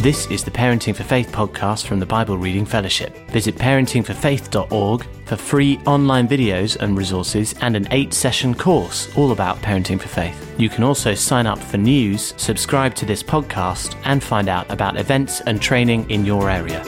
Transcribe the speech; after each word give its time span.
This 0.00 0.30
is 0.30 0.42
the 0.42 0.50
Parenting 0.50 0.96
for 0.96 1.04
Faith 1.04 1.30
podcast 1.30 1.86
from 1.86 2.00
the 2.00 2.06
Bible 2.06 2.38
Reading 2.38 2.64
Fellowship. 2.64 3.14
Visit 3.28 3.56
parentingforfaith.org 3.56 5.04
for 5.26 5.36
free 5.36 5.78
online 5.84 6.26
videos 6.26 6.76
and 6.76 6.96
resources 6.96 7.54
and 7.60 7.76
an 7.76 7.86
eight 7.90 8.14
session 8.14 8.54
course 8.54 9.14
all 9.14 9.32
about 9.32 9.58
parenting 9.58 10.00
for 10.00 10.08
faith. 10.08 10.54
You 10.58 10.70
can 10.70 10.84
also 10.84 11.12
sign 11.12 11.46
up 11.46 11.58
for 11.58 11.76
news, 11.76 12.32
subscribe 12.38 12.94
to 12.94 13.04
this 13.04 13.22
podcast, 13.22 13.94
and 14.04 14.24
find 14.24 14.48
out 14.48 14.70
about 14.70 14.96
events 14.96 15.42
and 15.42 15.60
training 15.60 16.10
in 16.10 16.24
your 16.24 16.48
area. 16.48 16.82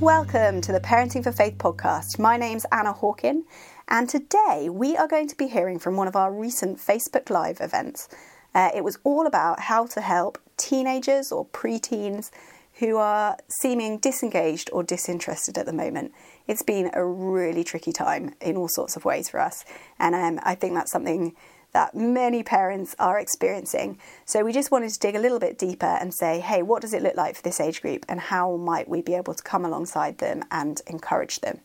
Welcome 0.00 0.62
to 0.62 0.72
the 0.72 0.80
Parenting 0.80 1.22
for 1.22 1.30
Faith 1.30 1.58
podcast. 1.58 2.18
My 2.18 2.36
name's 2.36 2.66
Anna 2.72 2.92
Hawken, 2.92 3.42
and 3.86 4.08
today 4.08 4.68
we 4.68 4.96
are 4.96 5.06
going 5.06 5.28
to 5.28 5.36
be 5.36 5.46
hearing 5.46 5.78
from 5.78 5.94
one 5.94 6.08
of 6.08 6.16
our 6.16 6.32
recent 6.32 6.78
Facebook 6.78 7.30
Live 7.30 7.60
events. 7.60 8.08
Uh, 8.54 8.70
it 8.74 8.84
was 8.84 8.98
all 9.04 9.26
about 9.26 9.60
how 9.60 9.86
to 9.86 10.00
help 10.00 10.38
teenagers 10.56 11.32
or 11.32 11.46
preteens 11.46 12.30
who 12.74 12.96
are 12.96 13.36
seeming 13.60 13.98
disengaged 13.98 14.70
or 14.72 14.82
disinterested 14.82 15.58
at 15.58 15.66
the 15.66 15.72
moment. 15.72 16.12
It's 16.46 16.62
been 16.62 16.90
a 16.94 17.04
really 17.04 17.64
tricky 17.64 17.92
time 17.92 18.34
in 18.40 18.56
all 18.56 18.68
sorts 18.68 18.96
of 18.96 19.04
ways 19.04 19.28
for 19.28 19.40
us, 19.40 19.64
and 19.98 20.14
um, 20.14 20.40
I 20.42 20.54
think 20.54 20.74
that's 20.74 20.92
something 20.92 21.34
that 21.72 21.94
many 21.94 22.42
parents 22.42 22.94
are 22.98 23.18
experiencing. 23.18 23.98
So 24.26 24.44
we 24.44 24.52
just 24.52 24.70
wanted 24.70 24.90
to 24.90 24.98
dig 24.98 25.16
a 25.16 25.18
little 25.18 25.38
bit 25.38 25.58
deeper 25.58 25.86
and 25.86 26.12
say, 26.12 26.40
hey, 26.40 26.62
what 26.62 26.82
does 26.82 26.92
it 26.92 27.02
look 27.02 27.16
like 27.16 27.36
for 27.36 27.42
this 27.42 27.60
age 27.60 27.80
group, 27.80 28.04
and 28.08 28.20
how 28.20 28.56
might 28.56 28.88
we 28.88 29.02
be 29.02 29.14
able 29.14 29.34
to 29.34 29.42
come 29.42 29.64
alongside 29.64 30.18
them 30.18 30.42
and 30.50 30.80
encourage 30.86 31.40
them? 31.40 31.60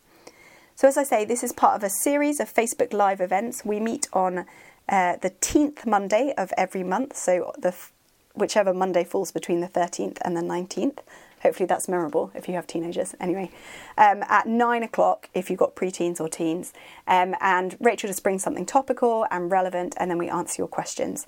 So, 0.74 0.86
as 0.86 0.96
I 0.96 1.02
say, 1.02 1.24
this 1.24 1.42
is 1.42 1.52
part 1.52 1.74
of 1.74 1.82
a 1.82 1.90
series 1.90 2.38
of 2.38 2.52
Facebook 2.52 2.92
Live 2.92 3.20
events. 3.20 3.64
We 3.64 3.80
meet 3.80 4.08
on 4.12 4.46
uh, 4.88 5.16
the 5.16 5.30
10th 5.30 5.86
Monday 5.86 6.32
of 6.36 6.52
every 6.56 6.82
month, 6.82 7.16
so 7.16 7.52
the 7.58 7.74
whichever 8.34 8.72
Monday 8.72 9.04
falls 9.04 9.32
between 9.32 9.60
the 9.60 9.68
13th 9.68 10.18
and 10.22 10.36
the 10.36 10.40
19th. 10.40 10.98
Hopefully 11.42 11.66
that's 11.66 11.88
memorable 11.88 12.30
if 12.34 12.48
you 12.48 12.54
have 12.54 12.66
teenagers. 12.66 13.14
Anyway, 13.20 13.50
um, 13.96 14.24
at 14.28 14.46
nine 14.46 14.82
o'clock 14.82 15.28
if 15.34 15.50
you've 15.50 15.58
got 15.58 15.76
preteens 15.76 16.20
or 16.20 16.28
teens, 16.28 16.72
um, 17.06 17.34
and 17.40 17.76
Rachel 17.80 18.08
just 18.08 18.22
brings 18.22 18.42
something 18.42 18.66
topical 18.66 19.26
and 19.30 19.50
relevant, 19.50 19.94
and 19.98 20.10
then 20.10 20.18
we 20.18 20.28
answer 20.28 20.60
your 20.60 20.68
questions. 20.68 21.26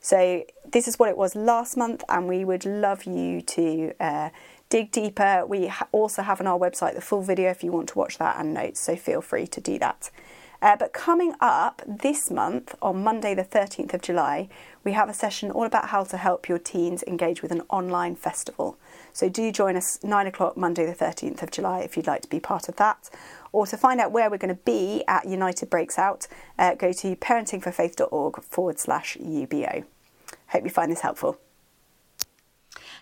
So 0.00 0.44
this 0.70 0.88
is 0.88 0.98
what 0.98 1.08
it 1.08 1.16
was 1.16 1.34
last 1.36 1.76
month, 1.76 2.02
and 2.08 2.28
we 2.28 2.44
would 2.44 2.64
love 2.64 3.04
you 3.04 3.40
to 3.42 3.92
uh, 4.00 4.30
dig 4.70 4.90
deeper. 4.90 5.44
We 5.46 5.68
ha- 5.68 5.88
also 5.92 6.22
have 6.22 6.40
on 6.40 6.46
our 6.46 6.58
website 6.58 6.94
the 6.94 7.00
full 7.00 7.22
video 7.22 7.50
if 7.50 7.62
you 7.62 7.70
want 7.70 7.88
to 7.90 7.98
watch 7.98 8.18
that 8.18 8.36
and 8.38 8.52
notes. 8.52 8.80
So 8.80 8.96
feel 8.96 9.20
free 9.20 9.46
to 9.46 9.60
do 9.60 9.78
that. 9.78 10.10
Uh, 10.64 10.74
but 10.76 10.94
coming 10.94 11.34
up 11.42 11.82
this 11.86 12.30
month, 12.30 12.74
on 12.80 13.04
Monday, 13.04 13.34
the 13.34 13.44
13th 13.44 13.92
of 13.92 14.00
July, 14.00 14.48
we 14.82 14.92
have 14.92 15.10
a 15.10 15.12
session 15.12 15.50
all 15.50 15.66
about 15.66 15.88
how 15.88 16.02
to 16.04 16.16
help 16.16 16.48
your 16.48 16.58
teens 16.58 17.04
engage 17.06 17.42
with 17.42 17.52
an 17.52 17.60
online 17.68 18.16
festival. 18.16 18.78
So 19.12 19.28
do 19.28 19.52
join 19.52 19.76
us 19.76 20.02
9 20.02 20.26
o'clock 20.26 20.56
Monday, 20.56 20.86
the 20.86 20.94
13th 20.94 21.42
of 21.42 21.50
July, 21.50 21.80
if 21.80 21.98
you'd 21.98 22.06
like 22.06 22.22
to 22.22 22.30
be 22.30 22.40
part 22.40 22.70
of 22.70 22.76
that. 22.76 23.10
Or 23.52 23.66
to 23.66 23.76
find 23.76 24.00
out 24.00 24.10
where 24.10 24.30
we're 24.30 24.38
going 24.38 24.56
to 24.56 24.62
be 24.64 25.04
at 25.06 25.28
United 25.28 25.68
Breaks 25.68 25.98
Out, 25.98 26.26
uh, 26.58 26.76
go 26.76 26.94
to 26.94 27.14
parentingforfaith.org 27.14 28.42
forward 28.42 28.78
slash 28.78 29.18
UBO. 29.18 29.84
Hope 30.48 30.64
you 30.64 30.70
find 30.70 30.90
this 30.90 31.00
helpful. 31.02 31.38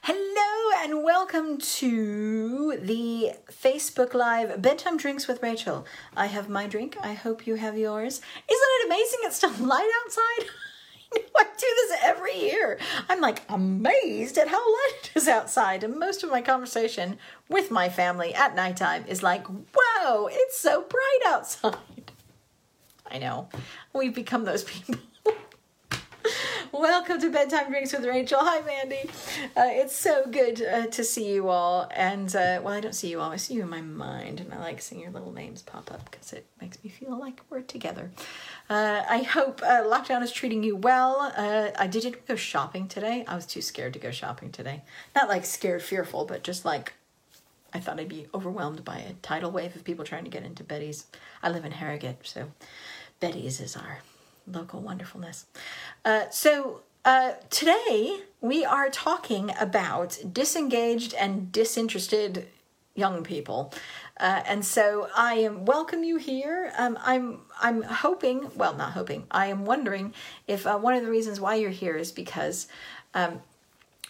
Hello 0.05 0.83
and 0.83 1.05
welcome 1.05 1.59
to 1.59 2.77
the 2.77 3.35
Facebook 3.53 4.15
Live 4.15 4.61
Bedtime 4.61 4.97
Drinks 4.97 5.29
with 5.29 5.41
Rachel. 5.45 5.87
I 6.17 6.27
have 6.27 6.49
my 6.49 6.67
drink. 6.67 6.97
I 7.01 7.13
hope 7.13 7.47
you 7.47 7.55
have 7.55 7.79
yours. 7.79 8.17
Isn't 8.17 8.21
it 8.51 8.87
amazing 8.87 9.21
it's 9.23 9.37
still 9.37 9.53
light 9.61 9.89
outside? 10.05 10.51
I 11.37 11.45
do 11.45 11.67
this 11.77 12.01
every 12.03 12.37
year. 12.37 12.81
I'm 13.09 13.21
like 13.21 13.43
amazed 13.49 14.39
at 14.39 14.49
how 14.49 14.73
light 14.73 14.99
it 15.05 15.13
is 15.15 15.29
outside. 15.29 15.85
And 15.85 16.01
most 16.01 16.25
of 16.25 16.31
my 16.31 16.43
conversation 16.43 17.17
with 17.49 17.71
my 17.71 17.89
family 17.89 18.35
at 18.35 18.57
nighttime 18.57 19.05
is 19.07 19.23
like, 19.23 19.47
whoa, 19.47 20.29
it's 20.33 20.59
so 20.59 20.83
bright 20.83 21.21
outside. 21.33 21.77
I 23.09 23.19
know. 23.19 23.51
We've 23.93 24.13
become 24.13 24.47
those 24.47 24.65
people. 24.65 24.97
Welcome 26.73 27.21
to 27.21 27.29
Bedtime 27.29 27.69
Drinks 27.69 27.93
with 27.93 28.07
Rachel. 28.07 28.39
Hi, 28.41 28.63
Mandy. 28.63 29.11
Uh, 29.55 29.69
it's 29.69 29.95
so 29.95 30.25
good 30.25 30.63
uh, 30.63 30.87
to 30.87 31.05
see 31.05 31.31
you 31.31 31.51
all. 31.51 31.87
And, 31.95 32.35
uh, 32.35 32.63
well, 32.65 32.73
I 32.73 32.81
don't 32.81 32.95
see 32.95 33.11
you 33.11 33.21
all, 33.21 33.31
I 33.31 33.37
see 33.37 33.53
you 33.53 33.63
in 33.63 33.69
my 33.69 33.83
mind. 33.83 34.41
And 34.41 34.55
I 34.55 34.59
like 34.59 34.81
seeing 34.81 35.03
your 35.03 35.11
little 35.11 35.33
names 35.33 35.61
pop 35.61 35.93
up 35.93 36.11
because 36.11 36.33
it 36.33 36.47
makes 36.63 36.83
me 36.83 36.89
feel 36.89 37.19
like 37.21 37.43
we're 37.51 37.61
together. 37.61 38.11
Uh, 38.71 39.03
I 39.07 39.19
hope 39.19 39.61
uh, 39.63 39.83
lockdown 39.85 40.23
is 40.23 40.33
treating 40.33 40.63
you 40.63 40.75
well. 40.75 41.31
Uh, 41.37 41.73
I 41.79 41.87
didn't 41.89 42.27
go 42.27 42.37
shopping 42.37 42.89
today. 42.89 43.27
I 43.29 43.37
was 43.37 43.45
too 43.45 43.61
scared 43.61 43.93
to 43.93 43.99
go 43.99 44.11
shopping 44.11 44.51
today. 44.51 44.81
Not 45.15 45.29
like 45.29 45.45
scared, 45.45 45.83
fearful, 45.83 46.25
but 46.25 46.43
just 46.43 46.65
like 46.65 46.95
I 47.75 47.81
thought 47.81 48.01
I'd 48.01 48.09
be 48.09 48.29
overwhelmed 48.33 48.83
by 48.83 48.97
a 48.97 49.13
tidal 49.21 49.51
wave 49.51 49.77
of 49.77 49.85
people 49.85 50.07
trying 50.07 50.25
to 50.25 50.31
get 50.31 50.43
into 50.43 50.65
Betty's. 50.65 51.05
I 51.43 51.51
live 51.51 51.67
in 51.67 51.73
Harrogate, 51.73 52.21
so 52.23 52.51
Betty's 53.21 53.61
is 53.61 53.77
our 53.77 53.99
local 54.47 54.81
wonderfulness. 54.81 55.47
Uh, 56.05 56.29
so 56.31 56.83
uh, 57.05 57.33
today 57.51 58.21
we 58.41 58.65
are 58.65 58.89
talking 58.91 59.53
about 59.61 60.19
disengaged 60.33 61.15
and 61.15 61.51
disinterested 61.53 62.47
young 62.95 63.25
people. 63.25 63.73
Uh, 64.21 64.43
and 64.47 64.65
so 64.65 65.09
I 65.17 65.35
am 65.35 65.65
welcome 65.65 66.05
you 66.05 66.17
here. 66.17 66.73
Um, 66.77 66.99
I'm 67.03 67.41
I'm 67.61 67.83
hoping, 67.83 68.51
well, 68.55 68.75
not 68.75 68.93
hoping. 68.93 69.25
I 69.31 69.47
am 69.47 69.65
wondering 69.65 70.15
if 70.47 70.67
uh, 70.67 70.79
one 70.79 70.95
of 70.95 71.03
the 71.03 71.11
reasons 71.11 71.41
why 71.41 71.55
you're 71.57 71.71
here 71.71 71.97
is 71.97 72.13
because 72.13 72.69
um, 73.15 73.41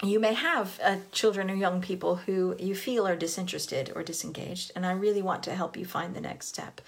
you 0.03 0.19
may 0.19 0.35
have 0.35 0.81
uh, 0.83 0.97
children 1.13 1.51
or 1.51 1.55
young 1.55 1.81
people 1.81 2.17
who 2.17 2.57
you 2.59 2.75
feel 2.75 3.07
are 3.07 3.17
disinterested 3.17 3.93
or 3.95 4.03
disengaged, 4.03 4.73
and 4.75 4.85
I 4.85 4.93
really 4.93 5.23
want 5.23 5.43
to 5.45 5.55
help 5.55 5.77
you 5.77 5.85
find 5.85 6.15
the 6.15 6.21
next 6.21 6.49
step. 6.49 6.81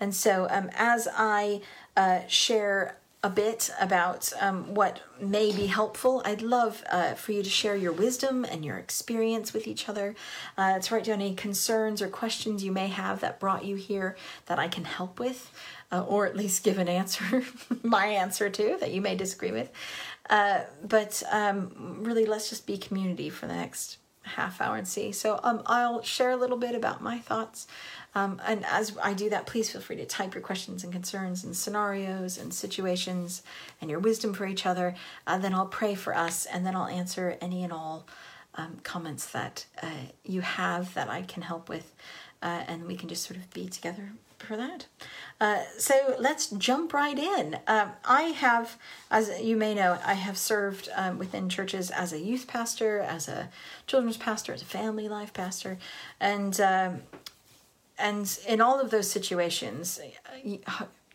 And 0.00 0.14
so, 0.14 0.46
um, 0.50 0.70
as 0.74 1.06
I 1.14 1.60
uh, 1.96 2.20
share 2.28 2.96
a 3.24 3.30
bit 3.30 3.70
about 3.80 4.32
um, 4.40 4.74
what 4.74 5.00
may 5.20 5.52
be 5.52 5.66
helpful, 5.66 6.22
I'd 6.24 6.42
love 6.42 6.82
uh, 6.90 7.14
for 7.14 7.30
you 7.30 7.44
to 7.44 7.48
share 7.48 7.76
your 7.76 7.92
wisdom 7.92 8.44
and 8.44 8.64
your 8.64 8.78
experience 8.78 9.52
with 9.52 9.68
each 9.68 9.88
other. 9.88 10.16
Uh, 10.58 10.80
to 10.80 10.94
write 10.94 11.04
down 11.04 11.20
any 11.20 11.34
concerns 11.34 12.02
or 12.02 12.08
questions 12.08 12.64
you 12.64 12.72
may 12.72 12.88
have 12.88 13.20
that 13.20 13.38
brought 13.38 13.64
you 13.64 13.76
here 13.76 14.16
that 14.46 14.58
I 14.58 14.66
can 14.66 14.84
help 14.84 15.20
with, 15.20 15.52
uh, 15.92 16.02
or 16.02 16.26
at 16.26 16.36
least 16.36 16.64
give 16.64 16.78
an 16.78 16.88
answer, 16.88 17.44
my 17.84 18.06
answer 18.06 18.50
to, 18.50 18.76
that 18.80 18.90
you 18.90 19.00
may 19.00 19.14
disagree 19.14 19.52
with. 19.52 19.70
Uh, 20.30 20.60
but 20.82 21.22
um, 21.30 21.98
really, 22.00 22.26
let's 22.26 22.48
just 22.48 22.66
be 22.66 22.78
community 22.78 23.28
for 23.28 23.46
the 23.46 23.54
next 23.54 23.98
half 24.22 24.60
hour 24.60 24.76
and 24.76 24.86
see. 24.86 25.12
So 25.12 25.40
um, 25.42 25.62
I'll 25.66 26.02
share 26.02 26.30
a 26.30 26.36
little 26.36 26.56
bit 26.56 26.74
about 26.74 27.02
my 27.02 27.18
thoughts. 27.18 27.66
Um, 28.14 28.40
and 28.46 28.64
as 28.66 28.96
I 29.02 29.14
do 29.14 29.30
that, 29.30 29.46
please 29.46 29.70
feel 29.70 29.80
free 29.80 29.96
to 29.96 30.06
type 30.06 30.34
your 30.34 30.42
questions 30.42 30.84
and 30.84 30.92
concerns 30.92 31.44
and 31.44 31.56
scenarios 31.56 32.38
and 32.38 32.52
situations 32.52 33.42
and 33.80 33.90
your 33.90 34.00
wisdom 34.00 34.32
for 34.32 34.46
each 34.46 34.66
other. 34.66 34.94
Uh, 35.26 35.38
then 35.38 35.54
I'll 35.54 35.66
pray 35.66 35.94
for 35.94 36.16
us 36.16 36.46
and 36.46 36.64
then 36.64 36.76
I'll 36.76 36.86
answer 36.86 37.36
any 37.40 37.64
and 37.64 37.72
all 37.72 38.06
um, 38.54 38.78
comments 38.82 39.26
that 39.26 39.66
uh, 39.82 39.90
you 40.24 40.42
have 40.42 40.94
that 40.94 41.08
I 41.08 41.22
can 41.22 41.42
help 41.42 41.68
with. 41.68 41.94
Uh, 42.42 42.64
and 42.66 42.86
we 42.86 42.96
can 42.96 43.08
just 43.08 43.24
sort 43.24 43.38
of 43.38 43.50
be 43.50 43.68
together 43.68 44.12
for 44.42 44.56
that. 44.56 44.86
Uh, 45.40 45.62
so 45.78 46.16
let's 46.18 46.48
jump 46.50 46.92
right 46.92 47.18
in. 47.18 47.58
Um, 47.66 47.92
I 48.04 48.22
have, 48.22 48.76
as 49.10 49.40
you 49.40 49.56
may 49.56 49.74
know, 49.74 49.98
I 50.04 50.14
have 50.14 50.36
served 50.36 50.88
um, 50.94 51.18
within 51.18 51.48
churches 51.48 51.90
as 51.90 52.12
a 52.12 52.18
youth 52.18 52.46
pastor, 52.46 53.00
as 53.00 53.28
a 53.28 53.48
children's 53.86 54.16
pastor, 54.16 54.52
as 54.52 54.62
a 54.62 54.66
family 54.66 55.08
life 55.08 55.32
pastor, 55.32 55.78
and 56.20 56.60
um, 56.60 57.02
and 57.98 58.38
in 58.48 58.60
all 58.60 58.80
of 58.80 58.90
those 58.90 59.10
situations, 59.10 60.00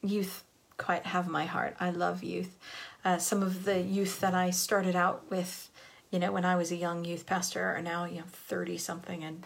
youth 0.01 0.43
quite 0.77 1.05
have 1.05 1.27
my 1.27 1.45
heart. 1.45 1.75
I 1.79 1.89
love 1.89 2.23
youth. 2.23 2.57
Uh, 3.03 3.17
some 3.17 3.41
of 3.41 3.65
the 3.65 3.81
youth 3.81 4.19
that 4.19 4.33
I 4.33 4.51
started 4.51 4.95
out 4.95 5.29
with, 5.29 5.69
you 6.11 6.19
know, 6.19 6.31
when 6.31 6.45
I 6.45 6.55
was 6.55 6.71
a 6.71 6.75
young 6.75 7.05
youth 7.05 7.25
pastor, 7.25 7.63
are 7.63 7.81
now 7.81 8.05
you 8.05 8.19
know 8.19 8.27
thirty 8.27 8.77
something 8.77 9.23
and 9.23 9.45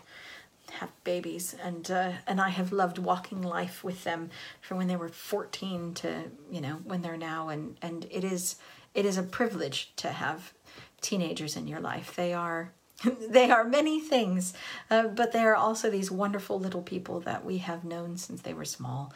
have 0.72 0.92
babies, 1.04 1.56
and 1.64 1.90
uh, 1.90 2.12
and 2.28 2.42
I 2.42 2.50
have 2.50 2.72
loved 2.72 2.98
walking 2.98 3.42
life 3.42 3.84
with 3.84 4.04
them 4.04 4.30
from 4.62 4.78
when 4.78 4.88
they 4.88 4.96
were 4.96 5.10
fourteen 5.10 5.94
to 5.96 6.24
you 6.52 6.62
know 6.62 6.80
when 6.84 7.02
they're 7.02 7.18
now, 7.18 7.50
and 7.50 7.78
and 7.82 8.08
it 8.10 8.24
is 8.24 8.56
it 8.94 9.06
is 9.06 9.18
a 9.18 9.24
privilege 9.24 9.94
to 9.98 10.10
have 10.10 10.54
teenagers 11.02 11.56
in 11.56 11.68
your 11.68 11.80
life. 11.80 12.16
They 12.16 12.34
are 12.34 12.72
they 13.30 13.50
are 13.50 13.64
many 13.64 14.00
things, 14.00 14.54
uh, 14.90 15.08
but 15.08 15.32
they 15.32 15.40
are 15.40 15.56
also 15.56 15.90
these 15.90 16.12
wonderful 16.12 16.60
little 16.60 16.82
people 16.82 17.20
that 17.22 17.44
we 17.44 17.58
have 17.60 17.84
known 17.84 18.18
since 18.18 18.42
they 18.42 18.54
were 18.54 18.66
small, 18.66 19.14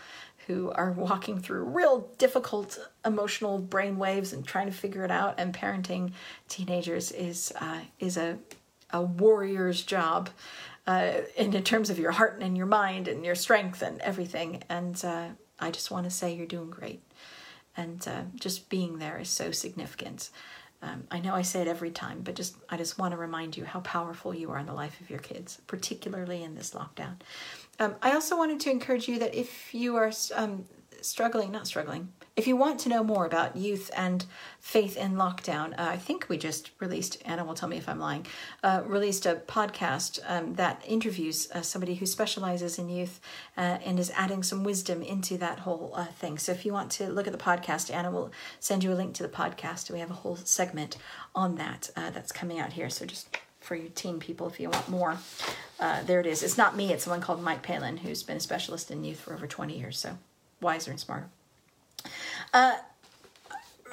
who 0.47 0.71
are 0.71 0.91
walking 0.91 1.39
through 1.39 1.63
real 1.63 2.09
difficult 2.17 2.79
emotional 3.05 3.59
brain 3.59 3.97
waves 3.97 4.33
and 4.33 4.45
trying 4.45 4.67
to 4.67 4.73
figure 4.73 5.03
it 5.03 5.11
out. 5.11 5.35
And 5.37 5.53
parenting 5.53 6.13
teenagers 6.47 7.11
is 7.11 7.53
uh, 7.59 7.81
is 7.99 8.17
a 8.17 8.37
a 8.91 9.01
warrior's 9.01 9.83
job 9.83 10.29
uh, 10.87 11.11
in, 11.35 11.53
in 11.53 11.63
terms 11.63 11.89
of 11.89 11.99
your 11.99 12.11
heart 12.11 12.39
and 12.41 12.57
your 12.57 12.67
mind 12.67 13.07
and 13.07 13.25
your 13.25 13.35
strength 13.35 13.81
and 13.81 14.01
everything. 14.01 14.63
And 14.69 15.03
uh, 15.03 15.29
I 15.59 15.71
just 15.71 15.91
want 15.91 16.05
to 16.05 16.11
say 16.11 16.33
you're 16.33 16.45
doing 16.45 16.69
great, 16.69 17.01
and 17.75 18.05
uh, 18.07 18.23
just 18.35 18.69
being 18.69 18.99
there 18.99 19.17
is 19.17 19.29
so 19.29 19.51
significant. 19.51 20.29
Um, 20.81 21.05
I 21.09 21.19
know 21.19 21.33
I 21.33 21.41
say 21.41 21.61
it 21.61 21.67
every 21.67 21.89
time, 21.89 22.21
but 22.21 22.35
just 22.35 22.57
I 22.69 22.77
just 22.77 22.99
want 22.99 23.11
to 23.11 23.17
remind 23.17 23.57
you 23.57 23.65
how 23.65 23.79
powerful 23.79 24.33
you 24.33 24.51
are 24.51 24.59
in 24.59 24.65
the 24.65 24.73
life 24.73 25.01
of 25.01 25.09
your 25.09 25.19
kids, 25.19 25.59
particularly 25.65 26.43
in 26.43 26.55
this 26.55 26.71
lockdown. 26.71 27.15
Um, 27.79 27.95
I 28.01 28.11
also 28.11 28.37
wanted 28.37 28.59
to 28.61 28.71
encourage 28.71 29.07
you 29.07 29.19
that 29.19 29.33
if 29.33 29.73
you 29.73 29.95
are 29.95 30.11
um, 30.35 30.65
struggling, 31.01 31.51
not 31.51 31.65
struggling, 31.65 32.09
if 32.35 32.47
you 32.47 32.57
want 32.57 32.81
to 32.81 32.89
know 32.89 33.01
more 33.01 33.25
about 33.25 33.55
youth 33.55 33.89
and 33.95 34.25
faith 34.59 34.97
in 34.97 35.13
lockdown, 35.13 35.71
uh, 35.79 35.83
I 35.83 35.95
think 35.95 36.27
we 36.27 36.37
just 36.37 36.71
released, 36.81 37.21
Anna 37.23 37.45
will 37.45 37.53
tell 37.53 37.69
me 37.69 37.77
if 37.77 37.87
I'm 37.87 37.99
lying, 37.99 38.25
uh, 38.61 38.81
released 38.85 39.25
a 39.25 39.35
podcast 39.35 40.19
um, 40.27 40.55
that 40.55 40.83
interviews 40.85 41.49
uh, 41.51 41.61
somebody 41.61 41.95
who 41.95 42.05
specializes 42.05 42.77
in 42.77 42.89
youth 42.89 43.21
uh, 43.55 43.77
and 43.85 43.97
is 43.99 44.11
adding 44.15 44.43
some 44.43 44.65
wisdom 44.65 45.01
into 45.01 45.37
that 45.37 45.59
whole 45.59 45.93
uh, 45.95 46.05
thing. 46.05 46.37
So 46.37 46.51
if 46.51 46.65
you 46.65 46.73
want 46.73 46.91
to 46.93 47.07
look 47.07 47.25
at 47.25 47.31
the 47.31 47.39
podcast, 47.39 47.93
Anna 47.93 48.11
will 48.11 48.33
send 48.59 48.83
you 48.83 48.91
a 48.91 48.95
link 48.95 49.13
to 49.15 49.23
the 49.23 49.29
podcast. 49.29 49.89
We 49.89 49.99
have 49.99 50.11
a 50.11 50.15
whole 50.15 50.35
segment 50.35 50.97
on 51.33 51.55
that 51.55 51.89
uh, 51.95 52.09
that's 52.09 52.33
coming 52.33 52.59
out 52.59 52.73
here. 52.73 52.89
So 52.89 53.05
just 53.05 53.37
for 53.61 53.75
you 53.75 53.89
teen 53.95 54.19
people, 54.19 54.47
if 54.47 54.59
you 54.59 54.69
want 54.69 54.89
more, 54.89 55.17
there 55.79 56.19
it 56.19 56.25
is. 56.25 56.43
It's 56.43 56.57
not 56.57 56.75
me, 56.75 56.91
it's 56.91 57.05
someone 57.05 57.21
called 57.21 57.41
Mike 57.41 57.63
Palin, 57.63 57.97
who's 57.97 58.23
been 58.23 58.37
a 58.37 58.41
specialist 58.41 58.91
in 58.91 59.05
youth 59.05 59.21
for 59.21 59.33
over 59.33 59.47
20 59.47 59.79
years. 59.79 59.97
So 59.97 60.17
wiser 60.59 60.91
and 60.91 60.99
smarter. 60.99 61.29
Uh, 62.53 62.77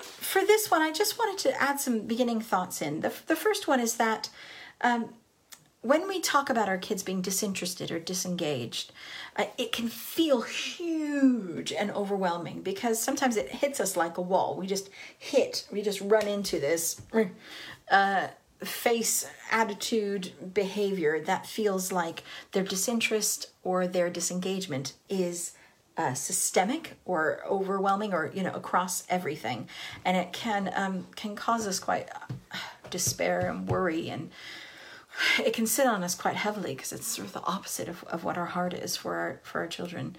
for 0.03 0.41
this 0.41 0.70
one, 0.70 0.82
I 0.82 0.93
just 0.93 1.19
wanted 1.19 1.38
to 1.38 1.62
add 1.62 1.81
some 1.81 2.00
beginning 2.00 2.41
thoughts 2.41 2.81
in. 2.81 3.00
The, 3.00 3.12
the 3.26 3.37
first 3.37 3.69
one 3.69 3.81
is 3.81 3.97
that 3.97 4.31
um, 4.81 5.11
when 5.82 6.06
we 6.06 6.20
talk 6.20 6.49
about 6.49 6.69
our 6.69 6.79
kids 6.79 7.03
being 7.03 7.20
disinterested 7.20 7.91
or 7.91 7.99
disengaged, 7.99 8.93
uh, 9.37 9.44
it 9.59 9.73
can 9.73 9.88
feel 9.88 10.43
huge 10.43 11.73
and 11.73 11.91
overwhelming 11.91 12.62
because 12.62 13.03
sometimes 13.03 13.37
it 13.37 13.49
hits 13.49 13.81
us 13.81 13.97
like 13.97 14.17
a 14.17 14.23
wall. 14.23 14.56
We 14.56 14.67
just 14.67 14.91
hit, 15.19 15.67
we 15.73 15.82
just 15.82 16.00
run 16.00 16.26
into 16.29 16.61
this 16.61 17.00
uh, 17.91 18.29
face, 18.61 19.29
attitude, 19.50 20.55
behavior 20.55 21.20
that 21.20 21.47
feels 21.47 21.91
like 21.91 22.23
their 22.53 22.62
disinterest 22.62 23.50
or 23.65 23.87
their 23.87 24.08
disengagement 24.08 24.94
is 25.08 25.53
uh, 25.97 26.15
systemic 26.15 26.94
or 27.05 27.41
overwhelming 27.47 28.12
or 28.12 28.31
you 28.35 28.43
know 28.43 28.53
across 28.53 29.05
everything. 29.09 29.69
And 30.05 30.17
it 30.17 30.33
can 30.33 30.73
um, 30.75 31.06
can 31.17 31.37
cause 31.37 31.67
us 31.67 31.79
quite 31.79 32.09
uh, 32.53 32.56
despair 32.91 33.50
and 33.50 33.69
worry. 33.69 34.09
And 34.09 34.31
it 35.39 35.53
can 35.53 35.67
sit 35.67 35.87
on 35.87 36.03
us 36.03 36.15
quite 36.15 36.37
heavily 36.37 36.75
because 36.75 36.93
it's 36.93 37.06
sort 37.06 37.27
of 37.27 37.35
the 37.35 37.44
opposite 37.44 37.89
of, 37.89 38.05
of 38.05 38.25
what 38.25 38.39
our 38.39 38.47
heart 38.47 38.73
is 38.73 38.97
for 38.97 39.17
our 39.17 39.41
for 39.43 39.61
our 39.61 39.67
children. 39.67 40.17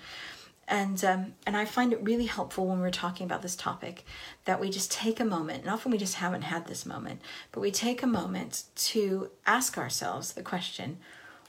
And 0.67 1.03
um, 1.03 1.33
and 1.45 1.57
I 1.57 1.65
find 1.65 1.91
it 1.91 2.01
really 2.01 2.25
helpful 2.25 2.67
when 2.67 2.79
we're 2.79 2.89
talking 2.89 3.25
about 3.25 3.41
this 3.41 3.55
topic 3.55 4.05
that 4.45 4.61
we 4.61 4.69
just 4.69 4.91
take 4.91 5.19
a 5.19 5.25
moment, 5.25 5.61
and 5.61 5.69
often 5.69 5.91
we 5.91 5.97
just 5.97 6.15
haven't 6.15 6.43
had 6.43 6.67
this 6.67 6.85
moment, 6.85 7.21
but 7.51 7.59
we 7.59 7.69
take 7.69 8.01
a 8.01 8.07
moment 8.07 8.63
to 8.75 9.29
ask 9.45 9.77
ourselves 9.77 10.33
the 10.33 10.41
question: 10.41 10.99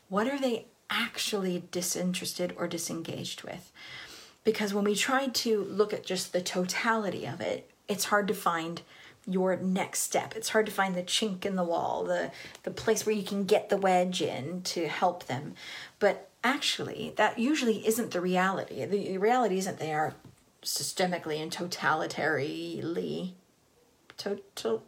What 0.08 0.26
are 0.26 0.38
they 0.38 0.66
actually 0.90 1.62
disinterested 1.70 2.54
or 2.58 2.66
disengaged 2.66 3.42
with? 3.42 3.70
Because 4.44 4.74
when 4.74 4.84
we 4.84 4.94
try 4.94 5.26
to 5.26 5.64
look 5.64 5.92
at 5.92 6.04
just 6.04 6.32
the 6.32 6.40
totality 6.40 7.26
of 7.26 7.40
it, 7.40 7.70
it's 7.88 8.04
hard 8.06 8.28
to 8.28 8.34
find 8.34 8.82
your 9.26 9.56
next 9.56 10.00
step. 10.00 10.34
It's 10.36 10.50
hard 10.50 10.66
to 10.66 10.72
find 10.72 10.94
the 10.94 11.02
chink 11.02 11.46
in 11.46 11.56
the 11.56 11.64
wall, 11.64 12.04
the 12.04 12.30
the 12.62 12.70
place 12.70 13.06
where 13.06 13.14
you 13.14 13.24
can 13.24 13.44
get 13.44 13.70
the 13.70 13.76
wedge 13.76 14.20
in 14.20 14.62
to 14.62 14.86
help 14.86 15.26
them. 15.26 15.54
But 15.98 16.28
actually, 16.42 17.14
that 17.16 17.38
usually 17.38 17.86
isn't 17.86 18.10
the 18.10 18.20
reality. 18.20 18.84
The 18.84 19.18
reality 19.18 19.58
isn't 19.58 19.78
they 19.78 19.94
are 19.94 20.14
systemically 20.62 21.42
and 21.42 21.50
totalitarily 21.50 23.32
total 24.16 24.82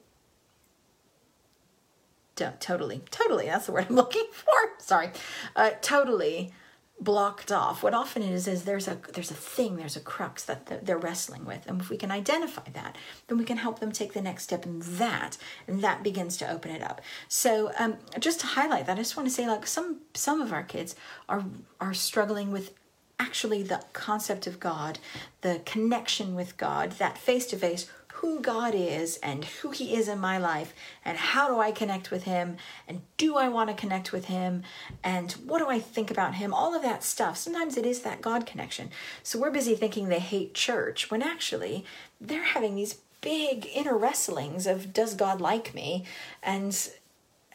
totally 2.61 3.03
totally 3.11 3.47
that's 3.47 3.67
the 3.67 3.73
word 3.73 3.87
i'm 3.89 3.97
looking 3.97 4.27
for 4.33 4.53
sorry 4.79 5.11
uh, 5.55 5.71
totally 5.83 6.53
blocked 6.99 7.53
off. 7.53 7.83
What 7.83 7.95
often 7.95 8.23
is 8.23 8.49
is 8.49 8.65
there's 8.65 8.89
a 8.89 8.99
there's 9.13 9.31
a 9.31 9.35
thing 9.35 9.77
there's 9.77 9.97
a 9.97 10.01
crux 10.01 10.45
that 10.45 10.85
they're 10.85 10.99
wrestling 10.99 11.45
with. 11.45 11.67
And 11.67 11.81
if 11.81 11.91
we 11.91 11.97
can 11.97 12.11
identify 12.11 12.69
that 12.73 12.97
then 13.29 13.39
we 13.39 13.45
can 13.45 13.59
help 13.59 13.81
them 13.81 13.93
take 13.93 14.13
the 14.13 14.23
next 14.23 14.45
step 14.45 14.65
in 14.65 14.81
that 14.99 15.37
and 15.67 15.83
that 15.83 16.03
begins 16.03 16.37
to 16.39 16.51
open 16.51 16.71
it 16.71 16.83
up. 16.83 17.01
So 17.29 17.71
um, 17.79 17.99
just 18.19 18.41
to 18.41 18.47
highlight 18.47 18.87
that 18.87 18.95
i 18.95 19.01
just 19.01 19.17
want 19.17 19.29
to 19.29 19.35
say 19.35 19.47
like 19.47 19.67
some 19.67 20.01
some 20.15 20.41
of 20.41 20.53
our 20.53 20.63
kids 20.63 20.95
are 21.29 21.45
are 21.81 21.95
struggling 21.95 22.51
with 22.51 22.73
actually 23.19 23.63
the 23.63 23.83
concept 23.93 24.47
of 24.47 24.61
god 24.61 24.99
the 25.41 25.61
connection 25.65 26.35
with 26.35 26.57
god 26.57 26.93
that 26.93 27.17
face 27.17 27.47
to 27.47 27.57
face 27.57 27.89
who 28.17 28.41
God 28.41 28.75
is 28.75 29.19
and 29.19 29.45
who 29.45 29.71
He 29.71 29.95
is 29.95 30.09
in 30.09 30.19
my 30.19 30.39
life, 30.39 30.73
and 31.05 31.19
how 31.19 31.49
do 31.49 31.61
I 31.61 31.71
connect 31.71 32.11
with 32.11 32.25
Him, 32.25 32.57
and 32.89 33.03
do 33.17 33.37
I 33.37 33.49
want 33.49 33.71
to 33.71 33.77
connect 33.77 34.13
with 34.13 34.27
Him, 34.27 34.63
and 35.05 35.33
what 35.33 35.59
do 35.59 35.69
I 35.69 35.79
think 35.79 36.11
about 36.11 36.35
Him, 36.35 36.55
all 36.55 36.75
of 36.75 36.83
that 36.83 37.05
stuff. 37.05 37.37
Sometimes 37.37 37.77
it 37.77 37.85
is 37.85 38.01
that 38.01 38.23
God 38.23 38.47
connection. 38.47 38.91
So 39.23 39.39
we're 39.39 39.51
busy 39.51 39.75
thinking 39.75 40.09
they 40.09 40.19
hate 40.19 40.55
church 40.55 41.11
when 41.11 41.23
actually 41.23 41.85
they're 42.21 42.43
having 42.43 42.75
these 42.75 42.97
big 43.21 43.69
inner 43.75 43.97
wrestlings 43.97 44.67
of 44.67 44.93
does 44.93 45.15
God 45.15 45.41
like 45.41 45.75
me? 45.75 46.05
And 46.43 46.89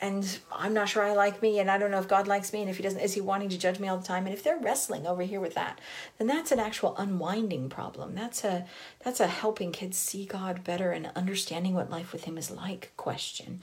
and 0.01 0.39
I'm 0.51 0.73
not 0.73 0.89
sure 0.89 1.03
I 1.03 1.13
like 1.13 1.43
me, 1.43 1.59
and 1.59 1.69
I 1.69 1.77
don't 1.77 1.91
know 1.91 1.99
if 1.99 2.07
God 2.07 2.27
likes 2.27 2.51
me, 2.51 2.61
and 2.61 2.69
if 2.69 2.77
He 2.77 2.83
doesn't, 2.83 2.99
is 2.99 3.13
He 3.13 3.21
wanting 3.21 3.49
to 3.49 3.57
judge 3.57 3.79
me 3.79 3.87
all 3.87 3.97
the 3.97 4.07
time? 4.07 4.25
And 4.25 4.33
if 4.33 4.43
they're 4.43 4.57
wrestling 4.57 5.05
over 5.05 5.21
here 5.21 5.39
with 5.39 5.53
that, 5.53 5.79
then 6.17 6.25
that's 6.25 6.51
an 6.51 6.59
actual 6.59 6.95
unwinding 6.97 7.69
problem. 7.69 8.15
That's 8.15 8.43
a 8.43 8.65
that's 9.03 9.19
a 9.19 9.27
helping 9.27 9.71
kids 9.71 9.97
see 9.97 10.25
God 10.25 10.63
better 10.63 10.91
and 10.91 11.11
understanding 11.15 11.75
what 11.75 11.91
life 11.91 12.11
with 12.11 12.23
Him 12.23 12.37
is 12.37 12.49
like 12.49 12.91
question. 12.97 13.61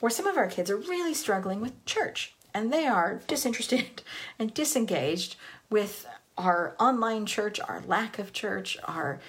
Where 0.00 0.10
some 0.10 0.26
of 0.26 0.36
our 0.36 0.48
kids 0.48 0.70
are 0.70 0.76
really 0.76 1.14
struggling 1.14 1.60
with 1.60 1.84
church, 1.84 2.34
and 2.52 2.72
they 2.72 2.86
are 2.86 3.20
disinterested 3.28 4.02
and 4.40 4.52
disengaged 4.52 5.36
with 5.70 6.04
our 6.36 6.74
online 6.80 7.26
church, 7.26 7.60
our 7.60 7.80
lack 7.86 8.18
of 8.18 8.32
church, 8.32 8.76
our 8.84 9.20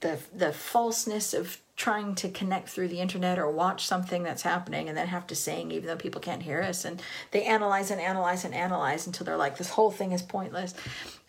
the 0.00 0.18
the 0.34 0.52
falseness 0.52 1.32
of 1.32 1.60
trying 1.76 2.14
to 2.14 2.28
connect 2.28 2.68
through 2.68 2.86
the 2.86 3.00
internet 3.00 3.36
or 3.36 3.50
watch 3.50 3.84
something 3.84 4.22
that's 4.22 4.42
happening 4.42 4.88
and 4.88 4.96
then 4.96 5.08
have 5.08 5.26
to 5.26 5.34
sing 5.34 5.72
even 5.72 5.88
though 5.88 5.96
people 5.96 6.20
can't 6.20 6.42
hear 6.42 6.62
us. 6.62 6.84
And 6.84 7.02
they 7.32 7.42
analyze 7.42 7.90
and 7.90 8.00
analyze 8.00 8.44
and 8.44 8.54
analyze 8.54 9.06
until 9.06 9.26
they're 9.26 9.36
like 9.36 9.58
this 9.58 9.70
whole 9.70 9.90
thing 9.90 10.12
is 10.12 10.22
pointless. 10.22 10.74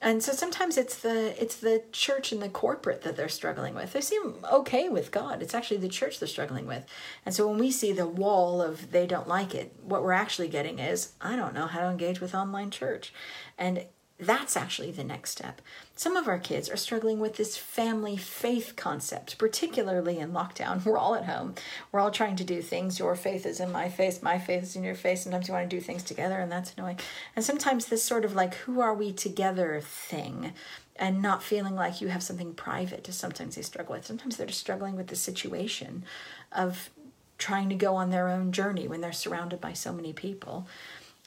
And 0.01 0.21
so 0.21 0.33
sometimes 0.33 0.77
it's 0.77 0.99
the 0.99 1.41
it's 1.41 1.55
the 1.55 1.83
church 1.91 2.31
and 2.31 2.43
the 2.43 2.49
corporate 2.49 3.01
that 3.01 3.17
they're 3.17 3.27
struggling 3.27 3.73
with. 3.73 3.93
They 3.93 4.01
seem 4.01 4.35
okay 4.51 4.87
with 4.87 5.11
god. 5.11 5.41
It's 5.41 5.55
actually 5.55 5.77
the 5.77 5.87
church 5.87 6.19
they're 6.19 6.27
struggling 6.27 6.67
with. 6.67 6.85
And 7.25 7.33
so 7.33 7.47
when 7.47 7.57
we 7.57 7.71
see 7.71 7.91
the 7.91 8.07
wall 8.07 8.61
of 8.61 8.91
they 8.91 9.07
don't 9.07 9.27
like 9.27 9.55
it 9.55 9.73
what 9.81 10.03
we're 10.03 10.11
actually 10.11 10.47
getting 10.47 10.79
is 10.79 11.13
i 11.21 11.35
don't 11.35 11.53
know 11.53 11.67
how 11.67 11.79
to 11.79 11.87
engage 11.87 12.21
with 12.21 12.35
online 12.35 12.69
church. 12.69 13.11
And 13.57 13.85
that's 14.17 14.55
actually 14.55 14.91
the 14.91 15.03
next 15.03 15.31
step. 15.31 15.61
Some 15.95 16.15
of 16.15 16.27
our 16.27 16.39
kids 16.39 16.69
are 16.69 16.77
struggling 16.77 17.19
with 17.19 17.35
this 17.35 17.57
family 17.57 18.15
faith 18.15 18.73
concept, 18.77 19.37
particularly 19.37 20.19
in 20.19 20.31
lockdown. 20.31 20.85
We're 20.85 20.97
all 20.97 21.15
at 21.15 21.25
home. 21.25 21.55
We're 21.91 21.99
all 21.99 22.11
trying 22.11 22.37
to 22.37 22.45
do 22.45 22.61
things. 22.61 22.97
Your 22.97 23.15
faith 23.15 23.45
is 23.45 23.59
in 23.59 23.71
my 23.71 23.89
face, 23.89 24.23
my 24.23 24.39
faith 24.39 24.63
is 24.63 24.75
in 24.75 24.83
your 24.83 24.95
face. 24.95 25.23
Sometimes 25.23 25.47
you 25.47 25.53
want 25.53 25.69
to 25.69 25.75
do 25.75 25.81
things 25.81 26.03
together, 26.03 26.39
and 26.39 26.51
that's 26.51 26.73
annoying. 26.77 26.99
And 27.35 27.43
sometimes 27.43 27.87
this 27.87 28.03
sort 28.03 28.23
of 28.23 28.35
like, 28.35 28.53
who 28.55 28.79
are 28.79 28.93
we 28.93 29.11
together 29.11 29.81
thing, 29.81 30.53
and 30.95 31.21
not 31.21 31.43
feeling 31.43 31.75
like 31.75 31.99
you 31.99 32.07
have 32.07 32.23
something 32.23 32.53
private 32.53 33.03
to 33.03 33.11
sometimes 33.11 33.55
they 33.55 33.61
struggle 33.61 33.95
with. 33.95 34.05
Sometimes 34.05 34.37
they're 34.37 34.47
just 34.47 34.61
struggling 34.61 34.95
with 34.95 35.07
the 35.07 35.15
situation 35.15 36.05
of 36.53 36.89
trying 37.37 37.67
to 37.67 37.75
go 37.75 37.95
on 37.95 38.11
their 38.11 38.29
own 38.29 38.53
journey 38.53 38.87
when 38.87 39.01
they're 39.01 39.11
surrounded 39.11 39.59
by 39.59 39.73
so 39.73 39.91
many 39.91 40.13
people. 40.13 40.67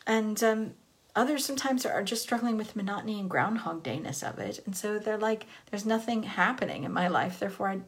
And 0.06 0.42
um, 0.42 0.72
Others 1.18 1.44
sometimes 1.44 1.84
are 1.84 2.04
just 2.04 2.22
struggling 2.22 2.56
with 2.56 2.76
monotony 2.76 3.18
and 3.18 3.28
groundhog 3.28 3.82
dayness 3.82 4.22
of 4.22 4.38
it. 4.38 4.60
And 4.64 4.76
so 4.76 5.00
they're 5.00 5.18
like, 5.18 5.46
there's 5.68 5.84
nothing 5.84 6.22
happening 6.22 6.84
in 6.84 6.92
my 6.92 7.08
life. 7.08 7.40
Therefore, 7.40 7.70
I, 7.70 7.80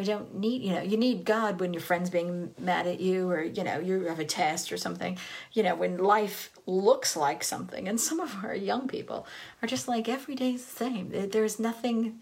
I 0.00 0.02
don't 0.02 0.34
need, 0.34 0.62
you 0.62 0.72
know, 0.72 0.82
you 0.82 0.96
need 0.96 1.24
God 1.24 1.60
when 1.60 1.72
your 1.72 1.80
friend's 1.80 2.10
being 2.10 2.52
mad 2.58 2.88
at 2.88 2.98
you 2.98 3.30
or, 3.30 3.40
you 3.40 3.62
know, 3.62 3.78
you 3.78 4.06
have 4.06 4.18
a 4.18 4.24
test 4.24 4.72
or 4.72 4.76
something, 4.76 5.16
you 5.52 5.62
know, 5.62 5.76
when 5.76 5.98
life 5.98 6.50
looks 6.66 7.16
like 7.16 7.44
something. 7.44 7.86
And 7.86 8.00
some 8.00 8.18
of 8.18 8.34
our 8.42 8.56
young 8.56 8.88
people 8.88 9.28
are 9.62 9.68
just 9.68 9.86
like, 9.86 10.08
every 10.08 10.34
day's 10.34 10.66
the 10.66 10.76
same. 10.76 11.30
There's 11.30 11.60
nothing 11.60 12.18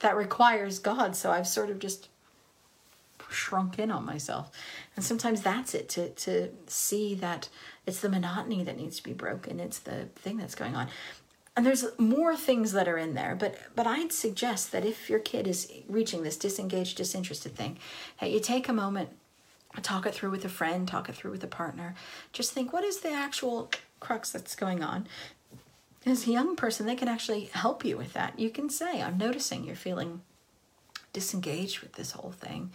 that 0.00 0.14
requires 0.14 0.78
God. 0.78 1.16
So 1.16 1.30
I've 1.30 1.48
sort 1.48 1.70
of 1.70 1.78
just 1.78 2.10
shrunk 3.36 3.78
in 3.78 3.90
on 3.90 4.04
myself. 4.04 4.50
And 4.96 5.04
sometimes 5.04 5.42
that's 5.42 5.74
it 5.74 5.88
to, 5.90 6.10
to 6.10 6.50
see 6.66 7.14
that 7.16 7.48
it's 7.86 8.00
the 8.00 8.08
monotony 8.08 8.64
that 8.64 8.76
needs 8.76 8.96
to 8.96 9.02
be 9.02 9.12
broken. 9.12 9.60
It's 9.60 9.78
the 9.78 10.06
thing 10.16 10.36
that's 10.36 10.54
going 10.54 10.74
on. 10.74 10.88
And 11.56 11.64
there's 11.64 11.86
more 11.98 12.36
things 12.36 12.72
that 12.72 12.86
are 12.86 12.98
in 12.98 13.14
there, 13.14 13.34
but 13.34 13.56
but 13.74 13.86
I'd 13.86 14.12
suggest 14.12 14.72
that 14.72 14.84
if 14.84 15.08
your 15.08 15.18
kid 15.18 15.46
is 15.46 15.72
reaching 15.88 16.22
this 16.22 16.36
disengaged, 16.36 16.98
disinterested 16.98 17.54
thing, 17.54 17.78
that 18.20 18.30
you 18.30 18.40
take 18.40 18.68
a 18.68 18.74
moment, 18.74 19.08
talk 19.80 20.04
it 20.04 20.14
through 20.14 20.32
with 20.32 20.44
a 20.44 20.50
friend, 20.50 20.86
talk 20.86 21.08
it 21.08 21.14
through 21.14 21.30
with 21.30 21.44
a 21.44 21.48
partner. 21.48 21.94
Just 22.32 22.52
think, 22.52 22.74
what 22.74 22.84
is 22.84 23.00
the 23.00 23.10
actual 23.10 23.70
crux 24.00 24.30
that's 24.30 24.54
going 24.54 24.82
on? 24.82 25.08
As 26.04 26.26
a 26.26 26.30
young 26.30 26.56
person, 26.56 26.86
they 26.86 26.94
can 26.94 27.08
actually 27.08 27.44
help 27.46 27.84
you 27.86 27.96
with 27.96 28.12
that. 28.12 28.38
You 28.38 28.50
can 28.50 28.68
say, 28.68 29.00
I'm 29.00 29.16
noticing 29.16 29.64
you're 29.64 29.76
feeling 29.76 30.20
disengaged 31.14 31.80
with 31.80 31.94
this 31.94 32.12
whole 32.12 32.32
thing. 32.32 32.70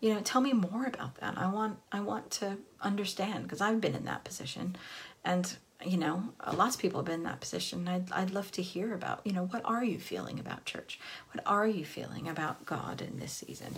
You 0.00 0.14
know, 0.14 0.20
tell 0.20 0.40
me 0.40 0.52
more 0.52 0.84
about 0.86 1.16
that. 1.16 1.38
I 1.38 1.50
want 1.50 1.78
I 1.90 2.00
want 2.00 2.30
to 2.32 2.58
understand 2.80 3.44
because 3.44 3.60
I've 3.60 3.80
been 3.80 3.94
in 3.94 4.04
that 4.04 4.24
position, 4.24 4.76
and 5.24 5.56
you 5.84 5.96
know, 5.96 6.22
lots 6.54 6.76
of 6.76 6.80
people 6.80 7.00
have 7.00 7.06
been 7.06 7.16
in 7.16 7.22
that 7.24 7.40
position. 7.40 7.88
I'd 7.88 8.10
I'd 8.12 8.30
love 8.30 8.50
to 8.52 8.62
hear 8.62 8.94
about 8.94 9.20
you 9.24 9.32
know 9.32 9.46
what 9.46 9.62
are 9.64 9.84
you 9.84 9.98
feeling 9.98 10.38
about 10.38 10.64
church? 10.64 10.98
What 11.32 11.42
are 11.46 11.66
you 11.66 11.84
feeling 11.84 12.28
about 12.28 12.64
God 12.66 13.00
in 13.00 13.18
this 13.18 13.32
season? 13.32 13.76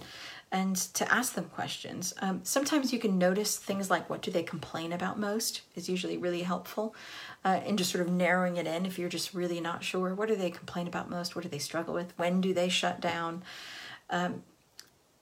And 0.53 0.77
to 0.95 1.13
ask 1.13 1.35
them 1.35 1.47
questions. 1.47 2.15
Um, 2.21 2.41
sometimes 2.45 2.93
you 2.93 2.99
can 2.99 3.19
notice 3.19 3.57
things 3.57 3.91
like 3.91 4.09
what 4.09 4.23
do 4.23 4.31
they 4.31 4.43
complain 4.43 4.93
about 4.93 5.19
most 5.19 5.63
is 5.75 5.89
usually 5.89 6.17
really 6.17 6.43
helpful 6.43 6.95
uh, 7.45 7.61
in 7.67 7.77
just 7.77 7.91
sort 7.91 8.07
of 8.07 8.13
narrowing 8.13 8.57
it 8.57 8.67
in 8.67 8.87
if 8.87 8.99
you're 8.99 9.09
just 9.09 9.35
really 9.35 9.61
not 9.61 9.83
sure. 9.83 10.15
What 10.15 10.29
do 10.29 10.37
they 10.37 10.51
complain 10.51 10.87
about 10.87 11.11
most? 11.11 11.35
What 11.35 11.43
do 11.43 11.49
they 11.49 11.59
struggle 11.59 11.95
with? 11.95 12.13
When 12.17 12.41
do 12.41 12.55
they 12.55 12.69
shut 12.69 13.01
down? 13.01 13.43
Um, 14.11 14.43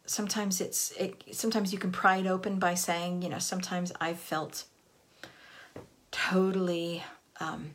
sometimes 0.06 0.60
it's 0.60 0.92
it, 0.92 1.22
sometimes 1.32 1.72
you 1.72 1.78
can 1.78 1.92
pry 1.92 2.18
it 2.18 2.26
open 2.26 2.58
by 2.58 2.74
saying 2.74 3.22
you 3.22 3.28
know 3.28 3.38
sometimes 3.38 3.92
I've 4.00 4.18
felt 4.18 4.64
totally 6.10 7.02
um, 7.40 7.74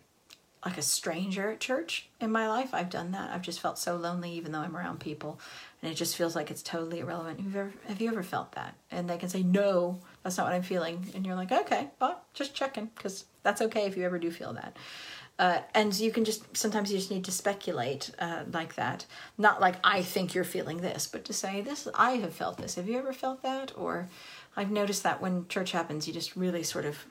like 0.65 0.77
a 0.77 0.81
stranger 0.81 1.51
at 1.51 1.59
church 1.59 2.09
in 2.19 2.31
my 2.31 2.47
life. 2.47 2.73
I've 2.73 2.89
done 2.89 3.11
that. 3.11 3.31
I've 3.31 3.41
just 3.41 3.59
felt 3.59 3.77
so 3.77 3.95
lonely, 3.95 4.31
even 4.31 4.51
though 4.51 4.59
I'm 4.59 4.75
around 4.75 4.99
people, 4.99 5.39
and 5.81 5.91
it 5.91 5.95
just 5.95 6.15
feels 6.15 6.35
like 6.35 6.51
it's 6.51 6.63
totally 6.63 6.99
irrelevant. 6.99 7.39
Have 7.39 7.53
you 7.53 7.59
ever, 7.59 7.73
have 7.87 8.01
you 8.01 8.09
ever 8.09 8.23
felt 8.23 8.53
that? 8.53 8.75
And 8.91 9.09
they 9.09 9.17
can 9.17 9.29
say, 9.29 9.43
"No, 9.43 9.99
that's 10.23 10.37
not 10.37 10.45
what 10.45 10.53
I'm 10.53 10.63
feeling," 10.63 11.05
and 11.15 11.25
you're 11.25 11.35
like, 11.35 11.51
"Okay, 11.51 11.89
well, 11.99 12.21
just 12.33 12.53
checking," 12.55 12.91
because 12.95 13.25
that's 13.43 13.61
okay 13.61 13.85
if 13.85 13.97
you 13.97 14.03
ever 14.03 14.19
do 14.19 14.31
feel 14.31 14.53
that. 14.53 14.75
Uh, 15.39 15.61
and 15.73 15.97
you 15.97 16.11
can 16.11 16.25
just 16.25 16.55
sometimes 16.55 16.91
you 16.91 16.97
just 16.97 17.09
need 17.09 17.23
to 17.23 17.31
speculate 17.31 18.11
uh, 18.19 18.43
like 18.51 18.75
that. 18.75 19.05
Not 19.37 19.61
like 19.61 19.75
i 19.83 20.01
think 20.01 20.35
you're 20.35 20.43
feeling 20.43 20.77
this 20.77 21.07
but 21.07 21.23
to 21.25 21.33
say 21.33 21.61
this 21.61 21.87
i 21.95 22.11
have 22.17 22.33
felt 22.33 22.57
this. 22.57 22.75
Have 22.75 22.89
you 22.89 22.97
ever 22.99 23.13
felt 23.13 23.41
that? 23.41 23.71
Or 23.77 24.09
i've 24.57 24.69
noticed 24.69 25.03
that 25.03 25.21
when 25.21 25.47
church 25.47 25.71
happens 25.71 26.07
you 26.07 26.13
just 26.13 26.35
really 26.35 26.63
sort 26.63 26.85
of 26.85 27.05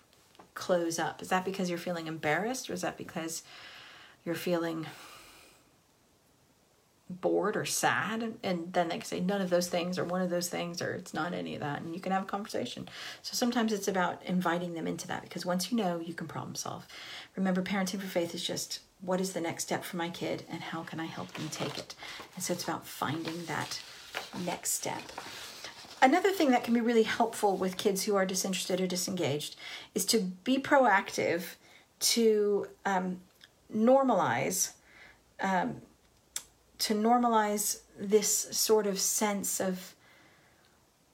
close 0.54 0.98
up. 0.98 1.22
Is 1.22 1.28
that 1.28 1.44
because 1.44 1.70
you're 1.70 1.78
feeling 1.78 2.06
embarrassed 2.06 2.68
or 2.68 2.74
is 2.74 2.82
that 2.82 2.98
because 2.98 3.42
you're 4.24 4.34
feeling 4.34 4.86
bored 7.10 7.56
or 7.56 7.64
sad 7.64 8.34
and 8.42 8.72
then 8.72 8.88
they 8.88 8.96
can 8.96 9.04
say 9.04 9.20
none 9.20 9.40
of 9.40 9.50
those 9.50 9.68
things 9.68 9.98
or 9.98 10.04
one 10.04 10.20
of 10.20 10.28
those 10.28 10.48
things 10.48 10.82
or 10.82 10.92
it's 10.92 11.14
not 11.14 11.32
any 11.32 11.54
of 11.54 11.60
that 11.60 11.80
and 11.80 11.94
you 11.94 12.00
can 12.00 12.12
have 12.12 12.22
a 12.22 12.26
conversation. 12.26 12.88
So 13.22 13.34
sometimes 13.34 13.72
it's 13.72 13.88
about 13.88 14.22
inviting 14.24 14.74
them 14.74 14.86
into 14.86 15.08
that 15.08 15.22
because 15.22 15.46
once 15.46 15.70
you 15.70 15.78
know 15.78 16.00
you 16.00 16.14
can 16.14 16.26
problem 16.26 16.54
solve. 16.54 16.86
Remember 17.34 17.62
parenting 17.62 18.00
for 18.00 18.06
faith 18.06 18.34
is 18.34 18.46
just 18.46 18.80
what 19.00 19.20
is 19.20 19.32
the 19.32 19.40
next 19.40 19.64
step 19.64 19.84
for 19.84 19.96
my 19.96 20.10
kid 20.10 20.44
and 20.50 20.60
how 20.60 20.82
can 20.82 21.00
i 21.00 21.06
help 21.06 21.32
them 21.32 21.48
take 21.50 21.78
it? 21.78 21.94
And 22.34 22.44
so 22.44 22.52
it's 22.52 22.64
about 22.64 22.86
finding 22.86 23.46
that 23.46 23.80
next 24.44 24.72
step. 24.72 25.02
Another 26.00 26.30
thing 26.30 26.50
that 26.50 26.62
can 26.62 26.74
be 26.74 26.80
really 26.80 27.02
helpful 27.02 27.56
with 27.56 27.76
kids 27.76 28.04
who 28.04 28.14
are 28.16 28.26
disinterested 28.26 28.80
or 28.80 28.86
disengaged 28.86 29.56
is 29.94 30.04
to 30.06 30.20
be 30.20 30.58
proactive 30.58 31.54
to 32.00 32.66
um, 32.86 33.20
normalize 33.74 34.72
um, 35.40 35.80
to 36.78 36.94
normalize 36.94 37.80
this 37.98 38.48
sort 38.50 38.86
of 38.86 38.98
sense 38.98 39.60
of 39.60 39.94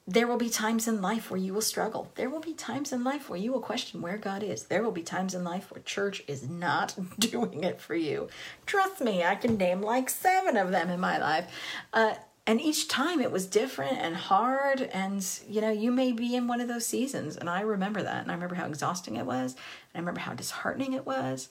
there 0.07 0.27
will 0.27 0.37
be 0.37 0.51
times 0.51 0.87
in 0.87 1.01
life 1.01 1.31
where 1.31 1.41
you 1.41 1.55
will 1.55 1.63
struggle. 1.63 2.11
There 2.17 2.29
will 2.29 2.41
be 2.41 2.53
times 2.53 2.93
in 2.93 3.03
life 3.03 3.31
where 3.31 3.39
you 3.39 3.53
will 3.53 3.61
question 3.61 4.03
where 4.03 4.19
God 4.19 4.43
is. 4.43 4.65
There 4.65 4.83
will 4.83 4.91
be 4.91 5.03
times 5.03 5.35
in 5.35 5.45
life 5.45 5.71
where 5.71 5.83
church 5.83 6.23
is 6.29 6.49
not 6.49 6.95
doing 7.19 7.65
it 7.65 7.81
for 7.81 7.95
you. 7.95 8.29
Trust 8.67 9.01
me, 9.01 9.25
I 9.25 9.35
can 9.35 9.57
name 9.57 9.81
like 9.81 10.11
seven 10.11 10.59
of 10.59 10.71
them 10.71 10.91
in 10.91 11.01
my 11.01 11.17
life. 11.17 11.47
Uh, 11.93 12.17
and 12.47 12.61
each 12.61 12.89
time 12.89 13.23
it 13.23 13.33
was 13.33 13.47
different 13.47 13.97
and 13.97 14.15
hard. 14.15 14.83
And, 14.83 15.27
you 15.49 15.63
know, 15.63 15.71
you 15.71 15.91
may 15.91 16.13
be 16.13 16.37
in 16.37 16.47
one 16.47 16.61
of 16.61 16.69
those 16.69 16.87
seasons. 16.87 17.39
And 17.39 17.49
I 17.49 17.63
remember 17.63 18.03
that. 18.03 18.21
And 18.21 18.31
I 18.31 18.35
remember 18.35 18.57
how 18.57 18.67
exhausting 18.67 19.17
it 19.17 19.25
was. 19.25 19.53
And 19.53 19.61
I 19.95 19.99
remember 20.01 20.21
how 20.21 20.35
disheartening 20.35 20.93
it 20.93 21.07
was 21.07 21.49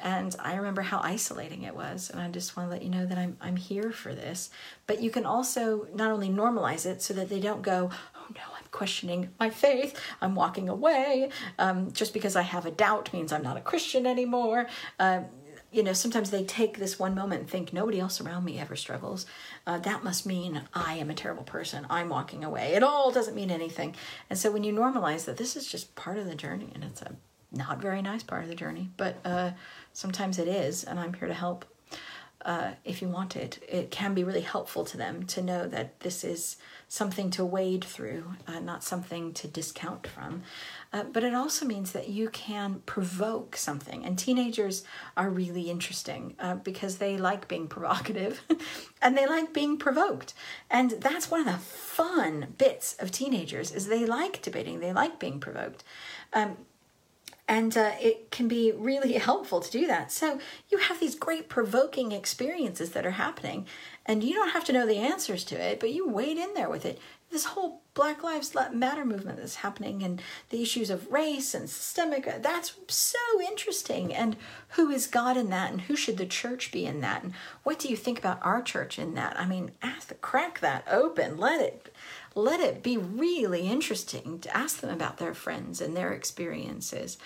and 0.00 0.34
I 0.40 0.56
remember 0.56 0.82
how 0.82 1.00
isolating 1.00 1.62
it 1.62 1.74
was. 1.74 2.10
And 2.10 2.20
I 2.20 2.28
just 2.28 2.56
want 2.56 2.68
to 2.68 2.72
let 2.72 2.82
you 2.82 2.90
know 2.90 3.06
that 3.06 3.16
I'm 3.16 3.36
I'm 3.40 3.56
here 3.56 3.92
for 3.92 4.14
this. 4.14 4.50
But 4.86 5.00
you 5.00 5.10
can 5.10 5.24
also 5.24 5.86
not 5.94 6.10
only 6.10 6.28
normalize 6.28 6.84
it 6.86 7.00
so 7.02 7.14
that 7.14 7.28
they 7.28 7.40
don't 7.40 7.62
go, 7.62 7.90
oh 8.16 8.26
no, 8.34 8.42
I'm 8.56 8.66
questioning 8.70 9.30
my 9.38 9.50
faith. 9.50 9.98
I'm 10.20 10.34
walking 10.34 10.68
away. 10.68 11.30
Um, 11.58 11.92
just 11.92 12.12
because 12.12 12.36
I 12.36 12.42
have 12.42 12.66
a 12.66 12.70
doubt 12.70 13.12
means 13.12 13.32
I'm 13.32 13.42
not 13.42 13.56
a 13.56 13.60
Christian 13.60 14.06
anymore. 14.06 14.66
Um, 14.98 15.26
you 15.70 15.82
know, 15.82 15.92
sometimes 15.92 16.30
they 16.30 16.44
take 16.44 16.78
this 16.78 17.00
one 17.00 17.16
moment 17.16 17.40
and 17.40 17.50
think 17.50 17.72
nobody 17.72 17.98
else 17.98 18.20
around 18.20 18.44
me 18.44 18.60
ever 18.60 18.76
struggles. 18.76 19.26
Uh, 19.66 19.78
that 19.78 20.04
must 20.04 20.24
mean 20.24 20.62
I 20.72 20.94
am 20.94 21.10
a 21.10 21.14
terrible 21.14 21.42
person. 21.42 21.84
I'm 21.90 22.08
walking 22.08 22.44
away. 22.44 22.74
It 22.74 22.84
all 22.84 23.10
doesn't 23.10 23.34
mean 23.34 23.50
anything. 23.50 23.96
And 24.30 24.38
so 24.38 24.52
when 24.52 24.62
you 24.62 24.72
normalize 24.72 25.24
that 25.24 25.36
this 25.36 25.56
is 25.56 25.66
just 25.66 25.96
part 25.96 26.16
of 26.16 26.26
the 26.26 26.36
journey 26.36 26.70
and 26.74 26.84
it's 26.84 27.02
a 27.02 27.16
not 27.54 27.80
very 27.80 28.02
nice 28.02 28.22
part 28.22 28.42
of 28.42 28.48
the 28.48 28.54
journey, 28.54 28.90
but 28.96 29.16
uh, 29.24 29.52
sometimes 29.92 30.38
it 30.38 30.48
is, 30.48 30.84
and 30.84 30.98
I'm 30.98 31.14
here 31.14 31.28
to 31.28 31.34
help 31.34 31.64
uh, 32.44 32.72
if 32.84 33.00
you 33.00 33.08
want 33.08 33.36
it. 33.36 33.62
It 33.68 33.90
can 33.90 34.14
be 34.14 34.22
really 34.22 34.42
helpful 34.42 34.84
to 34.84 34.96
them 34.96 35.24
to 35.26 35.42
know 35.42 35.66
that 35.66 36.00
this 36.00 36.24
is 36.24 36.56
something 36.88 37.30
to 37.30 37.44
wade 37.44 37.82
through, 37.82 38.34
uh, 38.46 38.60
not 38.60 38.84
something 38.84 39.32
to 39.32 39.48
discount 39.48 40.06
from. 40.06 40.42
Uh, 40.92 41.04
but 41.04 41.24
it 41.24 41.34
also 41.34 41.64
means 41.64 41.92
that 41.92 42.08
you 42.08 42.28
can 42.28 42.82
provoke 42.86 43.56
something. 43.56 44.04
And 44.04 44.18
teenagers 44.18 44.84
are 45.16 45.30
really 45.30 45.70
interesting 45.70 46.36
uh, 46.38 46.56
because 46.56 46.98
they 46.98 47.16
like 47.16 47.48
being 47.48 47.66
provocative 47.76 48.42
and 49.02 49.16
they 49.16 49.26
like 49.26 49.52
being 49.52 49.78
provoked. 49.78 50.34
And 50.70 50.90
that's 50.92 51.30
one 51.30 51.40
of 51.40 51.46
the 51.46 51.58
fun 51.58 52.54
bits 52.58 52.94
of 52.98 53.10
teenagers 53.10 53.72
is 53.72 53.86
they 53.86 54.04
like 54.04 54.42
debating, 54.42 54.80
they 54.80 54.92
like 54.92 55.18
being 55.18 55.40
provoked. 55.40 55.82
Um, 56.34 56.58
and 57.46 57.76
uh, 57.76 57.92
it 58.00 58.30
can 58.30 58.48
be 58.48 58.72
really 58.72 59.12
helpful 59.14 59.60
to 59.60 59.70
do 59.70 59.86
that. 59.86 60.10
So 60.10 60.38
you 60.68 60.78
have 60.78 61.00
these 61.00 61.14
great 61.14 61.48
provoking 61.48 62.12
experiences 62.12 62.90
that 62.90 63.06
are 63.06 63.12
happening, 63.12 63.66
and 64.06 64.24
you 64.24 64.34
don't 64.34 64.50
have 64.50 64.64
to 64.64 64.72
know 64.72 64.86
the 64.86 64.98
answers 64.98 65.44
to 65.44 65.56
it, 65.56 65.80
but 65.80 65.92
you 65.92 66.08
wade 66.08 66.38
in 66.38 66.54
there 66.54 66.70
with 66.70 66.84
it. 66.84 66.98
This 67.30 67.46
whole 67.46 67.82
Black 67.94 68.22
Lives 68.22 68.54
Matter 68.72 69.04
movement 69.04 69.38
that's 69.38 69.56
happening, 69.56 70.02
and 70.02 70.22
the 70.50 70.62
issues 70.62 70.88
of 70.90 71.10
race 71.10 71.54
and 71.54 71.68
systemic, 71.68 72.28
uh, 72.28 72.38
that's 72.40 72.76
so 72.88 73.18
interesting. 73.40 74.14
And 74.14 74.36
who 74.70 74.90
is 74.90 75.06
God 75.06 75.36
in 75.36 75.50
that, 75.50 75.72
and 75.72 75.82
who 75.82 75.96
should 75.96 76.16
the 76.16 76.26
church 76.26 76.70
be 76.70 76.86
in 76.86 77.00
that? 77.00 77.24
And 77.24 77.34
what 77.62 77.78
do 77.78 77.88
you 77.88 77.96
think 77.96 78.18
about 78.18 78.38
our 78.42 78.62
church 78.62 78.98
in 78.98 79.14
that? 79.14 79.38
I 79.38 79.46
mean, 79.46 79.72
ask, 79.82 80.20
crack 80.20 80.60
that 80.60 80.84
open, 80.88 81.36
let 81.36 81.60
it 81.60 81.94
let 82.34 82.60
it 82.60 82.82
be 82.82 82.96
really 82.96 83.68
interesting 83.68 84.38
to 84.40 84.56
ask 84.56 84.80
them 84.80 84.90
about 84.90 85.18
their 85.18 85.34
friends 85.34 85.80
and 85.80 85.96
their 85.96 86.12
experiences 86.12 87.18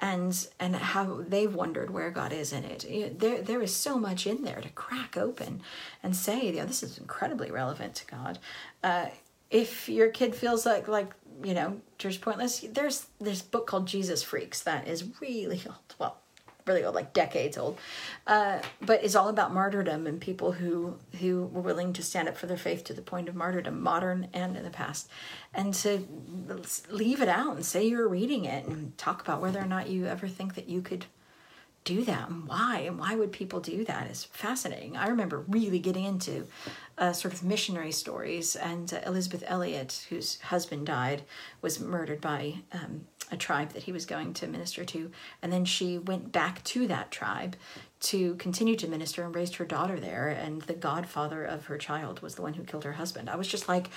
and 0.00 0.48
and 0.58 0.74
how 0.74 1.22
they've 1.28 1.54
wondered 1.54 1.90
where 1.90 2.10
God 2.10 2.32
is 2.32 2.52
in 2.52 2.64
it. 2.64 3.18
There 3.18 3.42
there 3.42 3.62
is 3.62 3.74
so 3.74 3.98
much 3.98 4.26
in 4.26 4.42
there 4.42 4.60
to 4.60 4.68
crack 4.70 5.16
open 5.16 5.62
and 6.02 6.16
say, 6.16 6.46
you 6.46 6.52
know, 6.52 6.66
this 6.66 6.82
is 6.82 6.98
incredibly 6.98 7.50
relevant 7.50 7.94
to 7.96 8.06
God. 8.06 8.38
Uh, 8.82 9.06
if 9.50 9.88
your 9.88 10.08
kid 10.08 10.34
feels 10.34 10.66
like 10.66 10.88
like 10.88 11.12
you 11.42 11.54
know 11.54 11.80
church 11.98 12.20
pointless, 12.20 12.60
there's 12.60 13.06
this 13.20 13.42
book 13.42 13.66
called 13.66 13.86
Jesus 13.86 14.22
Freaks 14.22 14.62
that 14.62 14.88
is 14.88 15.04
really 15.20 15.62
well 15.98 16.23
really 16.66 16.84
old, 16.84 16.94
like 16.94 17.12
decades 17.12 17.58
old, 17.58 17.78
uh, 18.26 18.60
but 18.80 19.02
is 19.02 19.14
all 19.14 19.28
about 19.28 19.52
martyrdom 19.52 20.06
and 20.06 20.20
people 20.20 20.52
who 20.52 20.96
who 21.20 21.46
were 21.46 21.60
willing 21.60 21.92
to 21.92 22.02
stand 22.02 22.28
up 22.28 22.36
for 22.36 22.46
their 22.46 22.56
faith 22.56 22.84
to 22.84 22.94
the 22.94 23.02
point 23.02 23.28
of 23.28 23.34
martyrdom, 23.34 23.80
modern 23.80 24.28
and 24.32 24.56
in 24.56 24.64
the 24.64 24.70
past, 24.70 25.08
and 25.52 25.74
to 25.74 26.06
leave 26.90 27.20
it 27.20 27.28
out 27.28 27.56
and 27.56 27.64
say 27.64 27.84
you're 27.84 28.08
reading 28.08 28.44
it 28.44 28.66
and 28.66 28.96
talk 28.96 29.20
about 29.20 29.40
whether 29.40 29.60
or 29.60 29.66
not 29.66 29.88
you 29.88 30.06
ever 30.06 30.28
think 30.28 30.54
that 30.54 30.68
you 30.68 30.80
could 30.80 31.06
do 31.84 32.02
that 32.04 32.30
and 32.30 32.48
why 32.48 32.78
and 32.86 32.98
why 32.98 33.14
would 33.14 33.30
people 33.30 33.60
do 33.60 33.84
that 33.84 34.10
is 34.10 34.24
fascinating. 34.24 34.96
I 34.96 35.08
remember 35.08 35.44
really 35.46 35.78
getting 35.78 36.04
into 36.04 36.46
uh, 36.96 37.12
sort 37.12 37.34
of 37.34 37.42
missionary 37.42 37.92
stories, 37.92 38.56
and 38.56 38.92
uh, 38.92 39.00
Elisabeth 39.06 39.44
Elliot, 39.46 40.06
whose 40.08 40.40
husband 40.40 40.86
died, 40.86 41.22
was 41.60 41.80
murdered 41.80 42.20
by 42.20 42.56
um, 42.72 43.06
a 43.30 43.36
tribe 43.36 43.72
that 43.72 43.82
he 43.82 43.92
was 43.92 44.06
going 44.06 44.32
to 44.34 44.46
minister 44.46 44.84
to. 44.84 45.10
And 45.42 45.52
then 45.52 45.64
she 45.64 45.98
went 45.98 46.32
back 46.32 46.62
to 46.64 46.86
that 46.88 47.10
tribe 47.10 47.56
to 48.00 48.34
continue 48.36 48.76
to 48.76 48.86
minister 48.86 49.24
and 49.24 49.34
raised 49.34 49.56
her 49.56 49.64
daughter 49.64 49.98
there. 49.98 50.28
And 50.28 50.62
the 50.62 50.74
godfather 50.74 51.44
of 51.44 51.66
her 51.66 51.78
child 51.78 52.20
was 52.20 52.34
the 52.34 52.42
one 52.42 52.54
who 52.54 52.64
killed 52.64 52.84
her 52.84 52.92
husband. 52.92 53.28
I 53.28 53.36
was 53.36 53.48
just 53.48 53.68
like, 53.68 53.88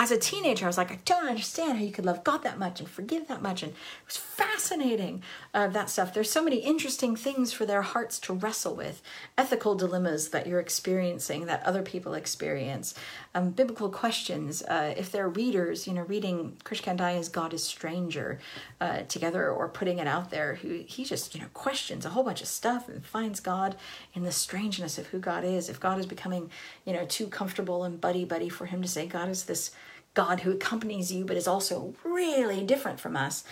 as 0.00 0.10
a 0.10 0.16
teenager, 0.16 0.64
I 0.64 0.68
was 0.68 0.78
like, 0.78 0.90
I 0.90 0.98
don't 1.04 1.28
understand 1.28 1.76
how 1.76 1.84
you 1.84 1.92
could 1.92 2.06
love 2.06 2.24
God 2.24 2.42
that 2.42 2.58
much 2.58 2.80
and 2.80 2.88
forgive 2.88 3.28
that 3.28 3.42
much. 3.42 3.62
And 3.62 3.72
it 3.72 3.78
was 4.06 4.16
fascinating, 4.16 5.22
uh, 5.52 5.68
that 5.68 5.90
stuff. 5.90 6.14
There's 6.14 6.30
so 6.30 6.42
many 6.42 6.56
interesting 6.56 7.14
things 7.16 7.52
for 7.52 7.66
their 7.66 7.82
hearts 7.82 8.18
to 8.20 8.32
wrestle 8.32 8.74
with 8.74 9.02
ethical 9.36 9.74
dilemmas 9.74 10.30
that 10.30 10.46
you're 10.46 10.58
experiencing, 10.58 11.44
that 11.44 11.62
other 11.66 11.82
people 11.82 12.14
experience, 12.14 12.94
um, 13.34 13.50
biblical 13.50 13.90
questions. 13.90 14.62
Uh, 14.62 14.94
if 14.96 15.12
they're 15.12 15.28
readers, 15.28 15.86
you 15.86 15.92
know, 15.92 16.04
reading 16.04 16.56
Krish 16.64 17.30
God 17.30 17.52
is 17.52 17.62
Stranger 17.62 18.38
uh, 18.80 19.02
together 19.02 19.50
or 19.50 19.68
putting 19.68 19.98
it 19.98 20.06
out 20.06 20.30
there, 20.30 20.54
who 20.54 20.82
he 20.86 21.04
just, 21.04 21.34
you 21.34 21.42
know, 21.42 21.48
questions 21.52 22.06
a 22.06 22.10
whole 22.10 22.24
bunch 22.24 22.40
of 22.40 22.48
stuff 22.48 22.88
and 22.88 23.04
finds 23.04 23.38
God 23.38 23.76
in 24.14 24.22
the 24.22 24.32
strangeness 24.32 24.96
of 24.96 25.08
who 25.08 25.18
God 25.18 25.44
is. 25.44 25.68
If 25.68 25.78
God 25.78 25.98
is 25.98 26.06
becoming, 26.06 26.50
you 26.86 26.94
know, 26.94 27.04
too 27.04 27.26
comfortable 27.26 27.84
and 27.84 28.00
buddy 28.00 28.24
buddy 28.24 28.48
for 28.48 28.64
him 28.64 28.80
to 28.80 28.88
say 28.88 29.04
God 29.04 29.28
is 29.28 29.44
this 29.44 29.72
God 30.14 30.40
who 30.40 30.52
accompanies 30.52 31.12
you, 31.12 31.24
but 31.24 31.36
is 31.36 31.48
also 31.48 31.94
really 32.04 32.64
different 32.64 33.00
from 33.00 33.16
us. 33.16 33.44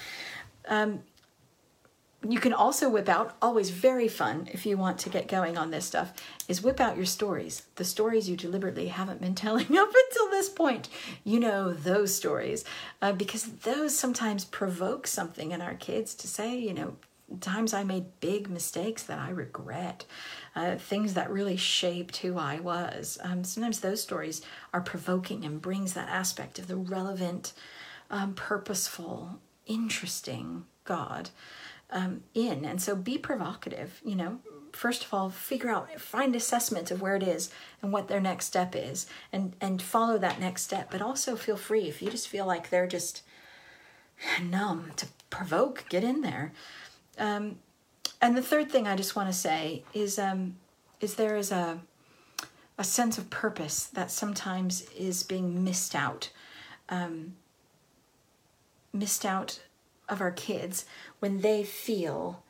Um, 0.66 1.02
you 2.26 2.40
can 2.40 2.52
also 2.52 2.88
whip 2.88 3.08
out, 3.08 3.36
always 3.40 3.70
very 3.70 4.08
fun 4.08 4.48
if 4.52 4.66
you 4.66 4.76
want 4.76 4.98
to 4.98 5.08
get 5.08 5.28
going 5.28 5.56
on 5.56 5.70
this 5.70 5.84
stuff, 5.84 6.12
is 6.48 6.62
whip 6.62 6.80
out 6.80 6.96
your 6.96 7.06
stories. 7.06 7.62
The 7.76 7.84
stories 7.84 8.28
you 8.28 8.36
deliberately 8.36 8.88
haven't 8.88 9.20
been 9.20 9.34
telling 9.36 9.78
up 9.78 9.88
until 9.88 10.30
this 10.30 10.48
point. 10.48 10.88
You 11.22 11.38
know 11.38 11.72
those 11.72 12.14
stories 12.14 12.64
uh, 13.00 13.12
because 13.12 13.44
those 13.44 13.96
sometimes 13.96 14.44
provoke 14.44 15.06
something 15.06 15.52
in 15.52 15.62
our 15.62 15.74
kids 15.74 16.14
to 16.16 16.26
say, 16.26 16.58
you 16.58 16.74
know, 16.74 16.96
times 17.40 17.74
I 17.74 17.84
made 17.84 18.20
big 18.20 18.48
mistakes 18.48 19.02
that 19.04 19.18
I 19.18 19.30
regret, 19.30 20.04
uh, 20.56 20.76
things 20.76 21.14
that 21.14 21.30
really 21.30 21.56
shaped 21.56 22.18
who 22.18 22.38
I 22.38 22.60
was. 22.60 23.18
Um, 23.22 23.44
sometimes 23.44 23.80
those 23.80 24.02
stories 24.02 24.42
are 24.72 24.80
provoking 24.80 25.44
and 25.44 25.60
brings 25.60 25.92
that 25.94 26.08
aspect 26.08 26.58
of 26.58 26.68
the 26.68 26.76
relevant, 26.76 27.52
um, 28.10 28.34
purposeful, 28.34 29.40
interesting 29.66 30.64
God 30.84 31.30
um, 31.90 32.22
in. 32.34 32.64
And 32.64 32.80
so 32.80 32.96
be 32.96 33.18
provocative, 33.18 34.00
you 34.04 34.16
know. 34.16 34.40
First 34.72 35.04
of 35.04 35.14
all, 35.14 35.30
figure 35.30 35.70
out, 35.70 35.98
find 35.98 36.36
assessment 36.36 36.90
of 36.90 37.00
where 37.00 37.16
it 37.16 37.22
is 37.22 37.50
and 37.82 37.90
what 37.90 38.08
their 38.08 38.20
next 38.20 38.44
step 38.44 38.76
is, 38.76 39.06
and 39.32 39.56
and 39.62 39.80
follow 39.80 40.18
that 40.18 40.40
next 40.40 40.62
step. 40.62 40.90
But 40.90 41.00
also 41.00 41.36
feel 41.36 41.56
free 41.56 41.88
if 41.88 42.02
you 42.02 42.10
just 42.10 42.28
feel 42.28 42.46
like 42.46 42.68
they're 42.68 42.86
just 42.86 43.22
numb 44.42 44.92
to 44.96 45.06
provoke, 45.30 45.84
get 45.88 46.04
in 46.04 46.20
there. 46.20 46.52
Um, 47.18 47.58
and 48.20 48.36
the 48.36 48.42
third 48.42 48.70
thing 48.70 48.86
I 48.86 48.96
just 48.96 49.16
want 49.16 49.28
to 49.28 49.32
say 49.32 49.84
is 49.94 50.18
um, 50.18 50.56
is 51.00 51.14
there 51.14 51.36
is 51.36 51.52
a 51.52 51.80
a 52.78 52.84
sense 52.84 53.18
of 53.18 53.28
purpose 53.28 53.84
that 53.86 54.10
sometimes 54.10 54.82
is 54.96 55.24
being 55.24 55.64
missed 55.64 55.96
out, 55.96 56.30
um, 56.88 57.34
missed 58.92 59.24
out 59.26 59.60
of 60.08 60.20
our 60.20 60.30
kids 60.30 60.84
when 61.18 61.40
they 61.40 61.64
feel 61.64 62.42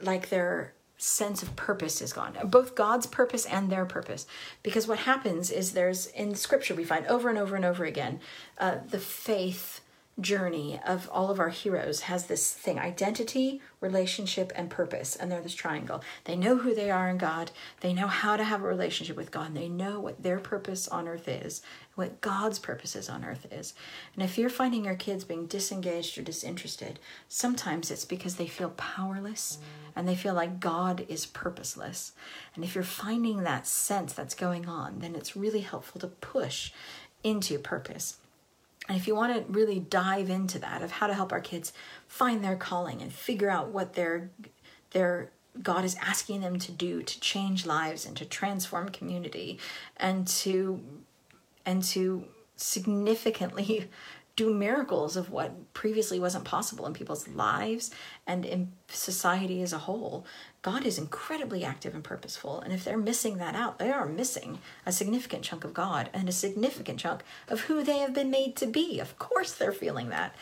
like 0.00 0.28
their 0.28 0.72
sense 0.96 1.42
of 1.42 1.56
purpose 1.56 2.00
is 2.00 2.12
gone. 2.12 2.36
Both 2.44 2.76
god's 2.76 3.06
purpose 3.06 3.44
and 3.46 3.68
their 3.68 3.84
purpose. 3.84 4.26
Because 4.62 4.86
what 4.86 5.00
happens 5.00 5.50
is 5.50 5.72
there's 5.72 6.06
in 6.06 6.36
scripture 6.36 6.74
we 6.74 6.84
find 6.84 7.06
over 7.06 7.28
and 7.28 7.36
over 7.36 7.56
and 7.56 7.64
over 7.64 7.84
again 7.84 8.20
uh, 8.58 8.76
the 8.88 9.00
faith 9.00 9.80
journey 10.20 10.80
of 10.86 11.08
all 11.12 11.30
of 11.30 11.40
our 11.40 11.48
heroes 11.48 12.02
has 12.02 12.26
this 12.26 12.52
thing 12.52 12.78
identity, 12.78 13.60
relationship, 13.80 14.52
and 14.54 14.70
purpose. 14.70 15.16
And 15.16 15.30
they're 15.30 15.40
this 15.40 15.54
triangle. 15.54 16.02
They 16.24 16.36
know 16.36 16.56
who 16.56 16.74
they 16.74 16.90
are 16.90 17.08
in 17.08 17.18
God, 17.18 17.50
they 17.80 17.92
know 17.92 18.06
how 18.06 18.36
to 18.36 18.44
have 18.44 18.62
a 18.62 18.66
relationship 18.66 19.16
with 19.16 19.30
God, 19.30 19.48
and 19.48 19.56
they 19.56 19.68
know 19.68 19.98
what 19.98 20.22
their 20.22 20.38
purpose 20.38 20.86
on 20.86 21.08
earth 21.08 21.28
is, 21.28 21.62
what 21.94 22.20
God's 22.20 22.58
purposes 22.58 23.08
on 23.08 23.24
earth 23.24 23.46
is. 23.50 23.74
And 24.14 24.22
if 24.22 24.38
you're 24.38 24.50
finding 24.50 24.84
your 24.84 24.94
kids 24.94 25.24
being 25.24 25.46
disengaged 25.46 26.16
or 26.16 26.22
disinterested, 26.22 27.00
sometimes 27.28 27.90
it's 27.90 28.04
because 28.04 28.36
they 28.36 28.46
feel 28.46 28.70
powerless 28.70 29.58
and 29.96 30.08
they 30.08 30.16
feel 30.16 30.34
like 30.34 30.60
God 30.60 31.04
is 31.08 31.26
purposeless. 31.26 32.12
And 32.54 32.64
if 32.64 32.74
you're 32.74 32.84
finding 32.84 33.42
that 33.42 33.66
sense 33.66 34.12
that's 34.12 34.34
going 34.34 34.68
on, 34.68 35.00
then 35.00 35.14
it's 35.14 35.36
really 35.36 35.60
helpful 35.60 36.00
to 36.00 36.08
push 36.08 36.72
into 37.22 37.58
purpose. 37.58 38.18
And 38.88 38.96
if 38.96 39.06
you 39.06 39.14
want 39.14 39.34
to 39.34 39.52
really 39.52 39.80
dive 39.80 40.28
into 40.28 40.58
that 40.58 40.82
of 40.82 40.90
how 40.90 41.06
to 41.06 41.14
help 41.14 41.32
our 41.32 41.40
kids 41.40 41.72
find 42.06 42.44
their 42.44 42.56
calling 42.56 43.00
and 43.00 43.12
figure 43.12 43.50
out 43.50 43.68
what 43.68 43.94
their 43.94 44.30
their 44.90 45.30
God 45.62 45.84
is 45.84 45.96
asking 46.00 46.40
them 46.40 46.58
to 46.58 46.72
do 46.72 47.02
to 47.02 47.20
change 47.20 47.64
lives 47.64 48.06
and 48.06 48.16
to 48.16 48.24
transform 48.24 48.88
community 48.88 49.58
and 49.96 50.26
to 50.28 50.80
and 51.64 51.82
to 51.84 52.24
significantly 52.56 53.88
do 54.36 54.52
miracles 54.52 55.16
of 55.16 55.30
what 55.30 55.72
previously 55.74 56.18
wasn't 56.18 56.44
possible 56.44 56.86
in 56.86 56.92
people's 56.92 57.28
lives 57.28 57.92
and 58.26 58.44
in 58.44 58.72
society 58.88 59.62
as 59.62 59.72
a 59.72 59.78
whole. 59.78 60.26
God 60.62 60.84
is 60.84 60.98
incredibly 60.98 61.62
active 61.62 61.94
and 61.94 62.02
purposeful. 62.02 62.60
And 62.60 62.72
if 62.72 62.84
they're 62.84 62.98
missing 62.98 63.36
that 63.38 63.54
out, 63.54 63.78
they 63.78 63.92
are 63.92 64.06
missing 64.06 64.58
a 64.84 64.90
significant 64.90 65.44
chunk 65.44 65.62
of 65.62 65.72
God 65.72 66.10
and 66.12 66.28
a 66.28 66.32
significant 66.32 66.98
chunk 66.98 67.22
of 67.48 67.60
who 67.60 67.84
they 67.84 67.98
have 67.98 68.12
been 68.12 68.30
made 68.30 68.56
to 68.56 68.66
be. 68.66 68.98
Of 68.98 69.18
course, 69.18 69.52
they're 69.52 69.72
feeling 69.72 70.08
that. 70.08 70.34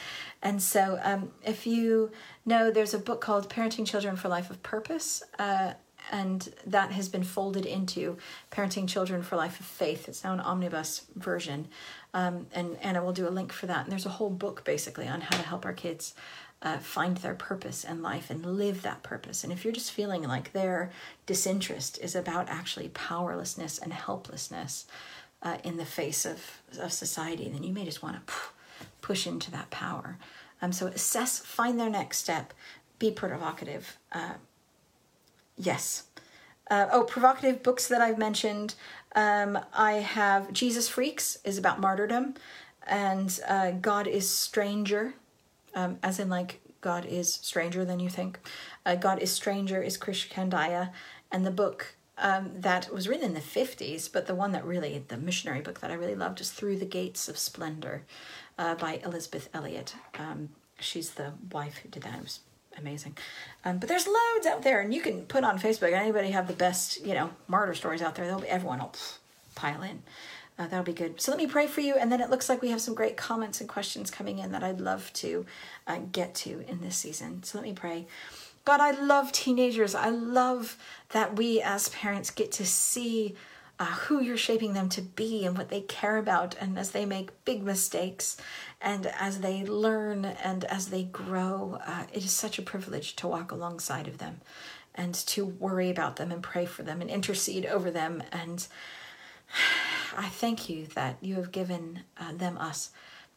And 0.42 0.62
so, 0.62 0.98
um, 1.02 1.32
if 1.44 1.66
you 1.66 2.12
know, 2.46 2.70
there's 2.70 2.94
a 2.94 2.98
book 2.98 3.20
called 3.20 3.50
Parenting 3.50 3.86
Children 3.86 4.16
for 4.16 4.28
Life 4.28 4.50
of 4.50 4.62
Purpose. 4.62 5.22
Uh, 5.38 5.74
and 6.10 6.52
that 6.66 6.92
has 6.92 7.08
been 7.08 7.22
folded 7.22 7.64
into 7.64 8.16
Parenting 8.50 8.88
Children 8.88 9.22
for 9.22 9.36
Life 9.36 9.60
of 9.60 9.66
Faith. 9.66 10.08
It's 10.08 10.24
now 10.24 10.32
an 10.32 10.40
omnibus 10.40 11.02
version 11.14 11.68
um, 12.14 12.46
and 12.52 12.76
Anna 12.82 13.02
will 13.02 13.12
do 13.12 13.28
a 13.28 13.30
link 13.30 13.52
for 13.52 13.66
that. 13.66 13.84
And 13.84 13.92
there's 13.92 14.06
a 14.06 14.10
whole 14.10 14.30
book 14.30 14.64
basically 14.64 15.08
on 15.08 15.22
how 15.22 15.36
to 15.36 15.42
help 15.42 15.64
our 15.64 15.72
kids 15.72 16.14
uh, 16.62 16.78
find 16.78 17.16
their 17.18 17.34
purpose 17.34 17.84
in 17.84 18.02
life 18.02 18.30
and 18.30 18.44
live 18.44 18.82
that 18.82 19.02
purpose. 19.02 19.42
And 19.42 19.52
if 19.52 19.64
you're 19.64 19.72
just 19.72 19.92
feeling 19.92 20.22
like 20.22 20.52
their 20.52 20.90
disinterest 21.26 21.98
is 21.98 22.14
about 22.14 22.48
actually 22.48 22.88
powerlessness 22.88 23.78
and 23.78 23.92
helplessness 23.92 24.86
uh, 25.42 25.58
in 25.64 25.76
the 25.76 25.84
face 25.84 26.24
of, 26.24 26.62
of 26.78 26.92
society, 26.92 27.48
then 27.48 27.64
you 27.64 27.72
may 27.72 27.84
just 27.84 28.02
want 28.02 28.24
to 28.26 28.32
push 29.00 29.26
into 29.26 29.50
that 29.50 29.70
power. 29.70 30.18
Um, 30.60 30.72
so 30.72 30.86
assess, 30.86 31.40
find 31.40 31.80
their 31.80 31.90
next 31.90 32.18
step, 32.18 32.54
be 33.00 33.10
provocative. 33.10 33.98
Uh, 34.12 34.34
yes. 35.56 36.04
Uh, 36.70 36.86
oh, 36.92 37.04
provocative 37.04 37.62
books 37.62 37.88
that 37.88 38.00
I've 38.00 38.18
mentioned. 38.18 38.74
Um, 39.14 39.58
I 39.74 39.94
have 39.94 40.52
Jesus 40.52 40.88
Freaks 40.88 41.38
is 41.44 41.58
about 41.58 41.80
martyrdom, 41.80 42.34
and 42.86 43.38
uh, 43.46 43.72
God 43.72 44.06
is 44.06 44.28
stranger, 44.28 45.14
um, 45.74 45.98
as 46.02 46.18
in 46.18 46.28
like 46.28 46.60
God 46.80 47.04
is 47.04 47.32
stranger 47.32 47.84
than 47.84 48.00
you 48.00 48.08
think. 48.08 48.38
Uh, 48.86 48.94
God 48.94 49.20
is 49.20 49.30
stranger 49.32 49.82
is 49.82 49.98
Krish 49.98 50.30
Kandiah, 50.30 50.90
and 51.30 51.44
the 51.44 51.50
book 51.50 51.94
um, 52.18 52.50
that 52.54 52.92
was 52.92 53.08
written 53.08 53.26
in 53.26 53.34
the 53.34 53.40
50s, 53.40 54.10
but 54.12 54.26
the 54.26 54.34
one 54.34 54.52
that 54.52 54.64
really, 54.64 55.04
the 55.08 55.16
missionary 55.16 55.60
book 55.60 55.80
that 55.80 55.90
I 55.90 55.94
really 55.94 56.14
loved 56.14 56.40
is 56.40 56.50
Through 56.50 56.76
the 56.76 56.84
Gates 56.86 57.28
of 57.28 57.38
Splendor 57.38 58.04
uh, 58.58 58.74
by 58.74 59.00
Elisabeth 59.04 59.48
Elliot. 59.52 59.94
Um, 60.18 60.50
she's 60.78 61.12
the 61.12 61.32
wife 61.50 61.78
who 61.78 61.88
did 61.88 62.02
that. 62.02 62.18
It 62.18 62.22
was 62.22 62.40
amazing. 62.78 63.16
Um, 63.64 63.78
but 63.78 63.88
there's 63.88 64.06
loads 64.06 64.46
out 64.46 64.62
there, 64.62 64.80
and 64.80 64.92
you 64.92 65.00
can 65.00 65.22
put 65.22 65.44
on 65.44 65.58
Facebook. 65.58 65.92
Anybody 65.92 66.30
have 66.30 66.46
the 66.46 66.52
best, 66.52 67.04
you 67.04 67.14
know, 67.14 67.30
martyr 67.48 67.74
stories 67.74 68.02
out 68.02 68.14
there? 68.14 68.26
They'll 68.26 68.40
be, 68.40 68.48
everyone 68.48 68.80
will 68.80 68.94
pile 69.54 69.82
in. 69.82 70.02
Uh, 70.58 70.66
that'll 70.66 70.84
be 70.84 70.92
good. 70.92 71.20
So 71.20 71.32
let 71.32 71.38
me 71.38 71.46
pray 71.46 71.66
for 71.66 71.80
you, 71.80 71.94
and 71.94 72.12
then 72.12 72.20
it 72.20 72.30
looks 72.30 72.48
like 72.48 72.60
we 72.60 72.70
have 72.70 72.80
some 72.80 72.94
great 72.94 73.16
comments 73.16 73.60
and 73.60 73.68
questions 73.68 74.10
coming 74.10 74.38
in 74.38 74.52
that 74.52 74.62
I'd 74.62 74.80
love 74.80 75.12
to 75.14 75.46
uh, 75.86 75.98
get 76.12 76.34
to 76.36 76.64
in 76.68 76.80
this 76.80 76.96
season. 76.96 77.42
So 77.42 77.58
let 77.58 77.66
me 77.66 77.72
pray. 77.72 78.06
God, 78.64 78.80
I 78.80 78.92
love 78.92 79.32
teenagers. 79.32 79.94
I 79.94 80.10
love 80.10 80.76
that 81.10 81.36
we 81.36 81.60
as 81.60 81.88
parents 81.88 82.30
get 82.30 82.52
to 82.52 82.66
see 82.66 83.34
uh, 83.78 83.86
who 83.86 84.20
you're 84.20 84.36
shaping 84.36 84.74
them 84.74 84.88
to 84.90 85.02
be 85.02 85.44
and 85.44 85.56
what 85.56 85.68
they 85.68 85.80
care 85.80 86.16
about, 86.16 86.54
and 86.60 86.78
as 86.78 86.90
they 86.90 87.04
make 87.04 87.44
big 87.44 87.62
mistakes 87.62 88.36
and 88.80 89.06
as 89.18 89.40
they 89.40 89.64
learn 89.64 90.24
and 90.24 90.64
as 90.64 90.88
they 90.88 91.04
grow, 91.04 91.78
uh, 91.86 92.04
it 92.12 92.24
is 92.24 92.32
such 92.32 92.58
a 92.58 92.62
privilege 92.62 93.16
to 93.16 93.26
walk 93.26 93.50
alongside 93.50 94.06
of 94.06 94.18
them 94.18 94.40
and 94.94 95.14
to 95.14 95.44
worry 95.44 95.90
about 95.90 96.16
them 96.16 96.30
and 96.30 96.42
pray 96.42 96.66
for 96.66 96.82
them 96.82 97.00
and 97.00 97.10
intercede 97.10 97.66
over 97.66 97.90
them. 97.90 98.22
And 98.30 98.66
I 100.16 100.28
thank 100.28 100.68
you 100.68 100.86
that 100.94 101.16
you 101.20 101.36
have 101.36 101.52
given 101.52 102.00
uh, 102.18 102.32
them 102.32 102.58
us. 102.58 102.90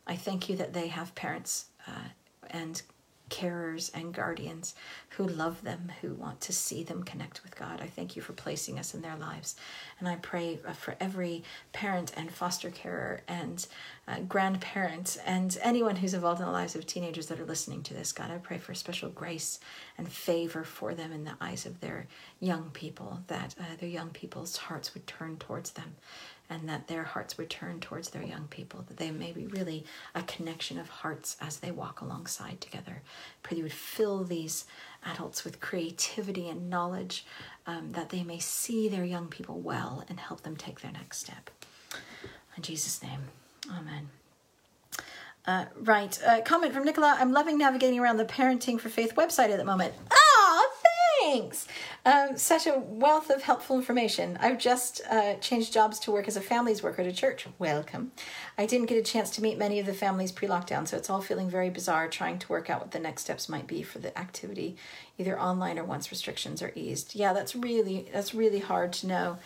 I 0.06 0.16
thank 0.16 0.50
you 0.50 0.56
that 0.58 0.74
they 0.74 0.88
have 0.88 1.16
parents 1.16 1.66
uh, 1.88 2.10
and 2.50 2.82
carers 3.30 3.90
and 3.94 4.14
guardians 4.14 4.76
who 5.12 5.26
love 5.26 5.64
them, 5.64 5.92
who 6.02 6.14
want 6.14 6.42
to 6.42 6.54
see 6.54 6.84
them 6.84 7.04
connect 7.04 7.44
with 7.44 7.56
God. 7.56 7.82
I 7.82 7.88
thank 7.88 8.16
you 8.16 8.22
for 8.22 8.34
placing 8.34 8.78
us 8.78 8.94
in 8.94 9.02
their 9.02 9.16
lives. 9.16 9.56
And 10.00 10.08
I 10.08 10.16
pray 10.18 10.60
uh, 10.68 10.74
for 10.74 10.96
every 11.00 11.44
parent 11.74 12.12
and 12.16 12.32
foster 12.32 12.70
carer 12.70 13.22
and 13.28 13.66
uh, 14.08 14.20
grandparent 14.20 15.18
and 15.26 15.58
anyone 15.62 15.96
who's 15.96 16.14
involved 16.14 16.40
in 16.40 16.46
the 16.46 16.52
lives 16.52 16.76
of 16.76 16.86
teenagers 16.86 17.28
that 17.28 17.40
are 17.40 17.46
listening 17.46 17.82
to 17.84 17.94
this. 17.94 18.12
God, 18.12 18.30
I 18.30 18.38
pray 18.38 18.58
for 18.58 18.74
special 18.74 19.10
grace 19.10 19.60
and 19.98 20.08
favor 20.08 20.64
for 20.64 20.94
them 20.94 21.12
in 21.12 21.24
the 21.24 21.38
eyes 21.42 21.66
of 21.66 21.80
their 21.80 22.08
young 22.40 22.70
people, 22.72 23.22
that 23.28 23.56
uh, 23.60 23.64
their 23.80 23.90
young 23.90 24.10
people's 24.10 24.58
hearts 24.58 24.94
would 24.94 25.08
turn 25.08 25.38
towards 25.38 25.72
them 25.72 25.96
and 26.50 26.70
that 26.70 26.88
their 26.88 27.04
hearts 27.04 27.38
would 27.38 27.50
turn 27.50 27.80
towards 27.80 28.10
their 28.10 28.24
young 28.24 28.48
people, 28.50 28.84
that 28.88 28.98
they 28.98 29.12
may 29.12 29.32
be 29.32 29.48
really 29.48 29.86
a 30.14 30.24
connection 30.24 30.78
of 30.78 30.90
hearts 30.90 31.38
as 31.42 31.58
they 31.58 31.72
walk 31.72 32.02
alongside 32.02 32.62
together. 32.62 33.02
Pray 33.44 33.58
you 33.58 33.64
would 33.64 33.74
fill 33.74 34.24
these 34.24 34.66
adults 35.06 35.44
with 35.44 35.60
creativity 35.60 36.48
and 36.50 36.70
knowledge, 36.70 37.26
um, 37.66 37.92
that 37.92 38.10
they 38.10 38.24
may 38.24 38.40
see 38.40 38.88
their 38.88 39.06
young 39.06 39.28
people 39.28 39.60
well 39.60 40.04
and 40.08 40.20
help 40.20 40.42
them 40.42 40.56
take 40.56 40.82
their 40.82 40.92
next 40.92 41.20
step. 41.20 41.50
In 42.56 42.64
Jesus' 42.64 43.02
name, 43.02 43.22
amen. 43.70 44.10
Uh, 45.48 45.66
right. 45.80 46.20
Uh, 46.26 46.42
comment 46.42 46.74
from 46.74 46.86
Nicola. 46.86 47.16
I'm 47.20 47.32
loving 47.32 47.58
navigating 47.58 48.00
around 48.00 48.18
the 48.18 48.26
Parenting 48.26 48.80
for 48.80 48.90
Faith 48.90 49.14
website 49.16 49.50
at 49.50 49.58
the 49.58 49.66
moment. 49.66 49.94
Ah, 50.12 50.25
thanks. 51.40 51.68
Um, 52.06 52.38
such 52.38 52.68
a 52.68 52.80
wealth 52.80 53.30
of 53.30 53.44
helpful 53.44 53.78
information. 53.78 54.38
I've 54.40 54.58
just 54.58 55.02
uh, 55.10 55.36
changed 55.36 55.74
jobs 55.74 56.00
to 56.00 56.12
work 56.12 56.28
as 56.28 56.38
a 56.38 56.42
families 56.42 56.82
worker 56.82 57.02
at 57.02 57.08
a 57.08 57.14
church. 57.14 57.48
Welcome. 57.60 58.12
I 58.58 58.66
didn't 58.66 58.88
get 58.88 58.98
a 58.98 59.04
chance 59.04 59.30
to 59.32 59.42
meet 59.42 59.58
many 59.58 59.80
of 59.80 59.86
the 59.86 59.94
families 59.94 60.32
pre 60.32 60.48
lockdown, 60.48 60.88
so 60.88 60.96
it's 60.98 61.10
all 61.10 61.22
feeling 61.22 61.50
very 61.50 61.70
bizarre 61.70 62.08
trying 62.08 62.40
to 62.40 62.48
work 62.48 62.70
out 62.70 62.80
what 62.80 62.92
the 62.92 63.00
next 63.00 63.24
steps 63.24 63.50
might 63.50 63.68
be 63.68 63.84
for 63.84 64.00
the 64.00 64.18
activity, 64.18 64.78
either 65.18 65.40
online 65.40 65.78
or 65.78 65.84
once 65.84 66.12
restrictions 66.12 66.62
are 66.62 66.72
eased. 66.76 67.16
Yeah, 67.16 67.34
that's 67.34 67.56
really 67.56 68.10
that's 68.14 68.34
really 68.34 68.60
hard 68.60 68.94
to 68.94 69.08
know 69.08 69.38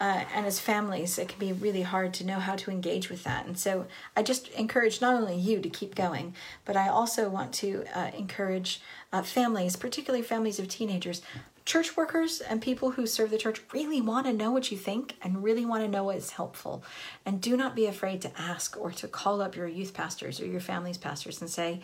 uh, 0.00 0.24
and 0.34 0.46
as 0.46 0.60
families, 0.60 1.18
it 1.18 1.28
can 1.28 1.38
be 1.38 1.52
really 1.52 1.82
hard 1.82 2.12
to 2.14 2.26
know 2.26 2.38
how 2.38 2.56
to 2.56 2.70
engage 2.70 3.08
with 3.08 3.24
that. 3.24 3.46
And 3.46 3.58
so 3.58 3.86
I 4.16 4.22
just 4.22 4.48
encourage 4.48 5.00
not 5.00 5.14
only 5.14 5.36
you 5.36 5.60
to 5.60 5.68
keep 5.68 5.94
going, 5.94 6.34
but 6.64 6.76
I 6.76 6.88
also 6.88 7.28
want 7.28 7.52
to 7.54 7.84
uh, 7.94 8.10
encourage 8.16 8.80
uh, 9.12 9.22
families, 9.22 9.76
particularly 9.76 10.22
families 10.22 10.58
of 10.58 10.68
teenagers, 10.68 11.22
church 11.64 11.96
workers, 11.96 12.40
and 12.40 12.62
people 12.62 12.92
who 12.92 13.06
serve 13.06 13.30
the 13.30 13.38
church 13.38 13.60
really 13.72 14.00
want 14.00 14.26
to 14.26 14.32
know 14.32 14.52
what 14.52 14.70
you 14.70 14.78
think 14.78 15.16
and 15.22 15.42
really 15.42 15.66
want 15.66 15.82
to 15.82 15.88
know 15.88 16.04
what 16.04 16.16
is 16.16 16.30
helpful. 16.30 16.82
And 17.24 17.40
do 17.40 17.56
not 17.56 17.74
be 17.74 17.86
afraid 17.86 18.22
to 18.22 18.30
ask 18.40 18.76
or 18.78 18.92
to 18.92 19.08
call 19.08 19.42
up 19.42 19.56
your 19.56 19.66
youth 19.66 19.92
pastors 19.92 20.40
or 20.40 20.46
your 20.46 20.60
family's 20.60 20.98
pastors 20.98 21.40
and 21.40 21.50
say, 21.50 21.80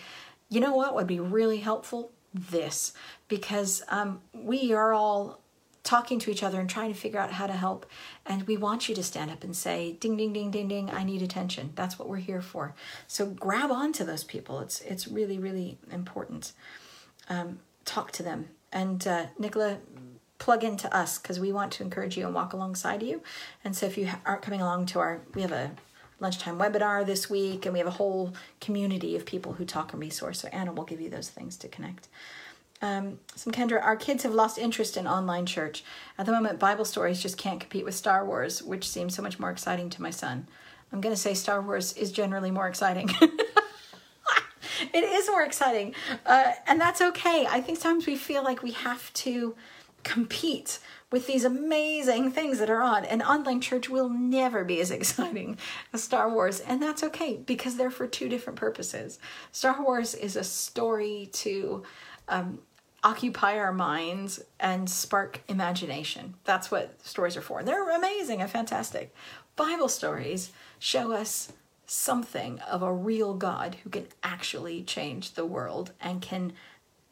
you 0.48 0.60
know 0.60 0.74
what 0.74 0.94
would 0.94 1.06
be 1.06 1.18
really 1.18 1.58
helpful? 1.58 2.12
This, 2.34 2.94
because 3.28 3.82
um, 3.88 4.20
we 4.32 4.72
are 4.72 4.94
all 4.94 5.41
talking 5.84 6.18
to 6.20 6.30
each 6.30 6.42
other 6.42 6.60
and 6.60 6.70
trying 6.70 6.92
to 6.92 6.98
figure 6.98 7.18
out 7.18 7.32
how 7.32 7.46
to 7.46 7.52
help. 7.52 7.86
And 8.24 8.46
we 8.46 8.56
want 8.56 8.88
you 8.88 8.94
to 8.94 9.02
stand 9.02 9.30
up 9.30 9.42
and 9.42 9.54
say, 9.54 9.92
ding, 10.00 10.16
ding, 10.16 10.32
ding, 10.32 10.50
ding, 10.50 10.68
ding, 10.68 10.90
I 10.90 11.02
need 11.02 11.22
attention. 11.22 11.72
That's 11.74 11.98
what 11.98 12.08
we're 12.08 12.16
here 12.16 12.42
for. 12.42 12.74
So 13.08 13.26
grab 13.26 13.70
on 13.70 13.92
to 13.94 14.04
those 14.04 14.24
people. 14.24 14.60
It's, 14.60 14.80
it's 14.82 15.08
really, 15.08 15.38
really 15.38 15.78
important. 15.90 16.52
Um, 17.28 17.58
talk 17.84 18.12
to 18.12 18.22
them. 18.22 18.48
And 18.72 19.06
uh, 19.06 19.26
Nicola, 19.38 19.78
plug 20.38 20.64
into 20.64 20.92
us 20.92 21.18
because 21.18 21.38
we 21.38 21.52
want 21.52 21.70
to 21.70 21.84
encourage 21.84 22.16
you 22.16 22.26
and 22.26 22.34
walk 22.34 22.52
alongside 22.52 23.00
you. 23.00 23.22
And 23.62 23.76
so 23.76 23.86
if 23.86 23.96
you 23.96 24.08
aren't 24.26 24.42
coming 24.42 24.60
along 24.60 24.86
to 24.86 24.98
our, 24.98 25.20
we 25.36 25.42
have 25.42 25.52
a 25.52 25.70
lunchtime 26.18 26.58
webinar 26.58 27.06
this 27.06 27.30
week 27.30 27.64
and 27.64 27.72
we 27.72 27.78
have 27.78 27.86
a 27.86 27.92
whole 27.92 28.32
community 28.60 29.14
of 29.14 29.24
people 29.24 29.52
who 29.52 29.64
talk 29.64 29.92
and 29.92 30.02
resource. 30.02 30.40
So 30.40 30.48
Anna 30.48 30.72
will 30.72 30.82
give 30.84 31.00
you 31.00 31.10
those 31.10 31.28
things 31.28 31.56
to 31.58 31.68
connect. 31.68 32.08
Um, 32.82 33.20
some 33.36 33.52
Kendra, 33.52 33.82
our 33.82 33.96
kids 33.96 34.24
have 34.24 34.34
lost 34.34 34.58
interest 34.58 34.96
in 34.96 35.06
online 35.06 35.46
church. 35.46 35.84
At 36.18 36.26
the 36.26 36.32
moment, 36.32 36.58
Bible 36.58 36.84
stories 36.84 37.22
just 37.22 37.38
can't 37.38 37.60
compete 37.60 37.84
with 37.84 37.94
Star 37.94 38.26
Wars, 38.26 38.60
which 38.60 38.88
seems 38.88 39.14
so 39.14 39.22
much 39.22 39.38
more 39.38 39.50
exciting 39.50 39.88
to 39.90 40.02
my 40.02 40.10
son. 40.10 40.48
I'm 40.92 41.00
going 41.00 41.14
to 41.14 41.20
say 41.20 41.32
Star 41.32 41.62
Wars 41.62 41.92
is 41.94 42.10
generally 42.10 42.50
more 42.50 42.66
exciting. 42.66 43.08
it 44.92 45.04
is 45.04 45.28
more 45.28 45.42
exciting. 45.42 45.94
Uh, 46.26 46.52
and 46.66 46.80
that's 46.80 47.00
okay. 47.00 47.46
I 47.48 47.60
think 47.60 47.78
sometimes 47.78 48.06
we 48.06 48.16
feel 48.16 48.42
like 48.42 48.62
we 48.62 48.72
have 48.72 49.12
to 49.14 49.54
compete 50.02 50.80
with 51.12 51.28
these 51.28 51.44
amazing 51.44 52.32
things 52.32 52.58
that 52.58 52.68
are 52.68 52.82
on. 52.82 53.04
And 53.04 53.22
online 53.22 53.60
church 53.60 53.88
will 53.88 54.08
never 54.08 54.64
be 54.64 54.80
as 54.80 54.90
exciting 54.90 55.56
as 55.92 56.02
Star 56.02 56.28
Wars. 56.28 56.58
And 56.58 56.82
that's 56.82 57.04
okay 57.04 57.36
because 57.36 57.76
they're 57.76 57.92
for 57.92 58.08
two 58.08 58.28
different 58.28 58.58
purposes. 58.58 59.20
Star 59.52 59.80
Wars 59.82 60.14
is 60.14 60.34
a 60.34 60.42
story 60.42 61.30
to. 61.34 61.84
Um, 62.28 62.58
occupy 63.04 63.58
our 63.58 63.72
minds 63.72 64.42
and 64.60 64.88
spark 64.88 65.42
imagination. 65.48 66.34
That's 66.44 66.70
what 66.70 67.04
stories 67.04 67.36
are 67.36 67.42
for. 67.42 67.58
And 67.58 67.68
they're 67.68 67.90
amazing 67.90 68.40
and 68.40 68.50
fantastic. 68.50 69.14
Bible 69.56 69.88
stories 69.88 70.52
show 70.78 71.12
us 71.12 71.52
something 71.86 72.58
of 72.60 72.82
a 72.82 72.92
real 72.92 73.34
God 73.34 73.76
who 73.82 73.90
can 73.90 74.06
actually 74.22 74.82
change 74.82 75.32
the 75.32 75.44
world 75.44 75.92
and 76.00 76.22
can 76.22 76.52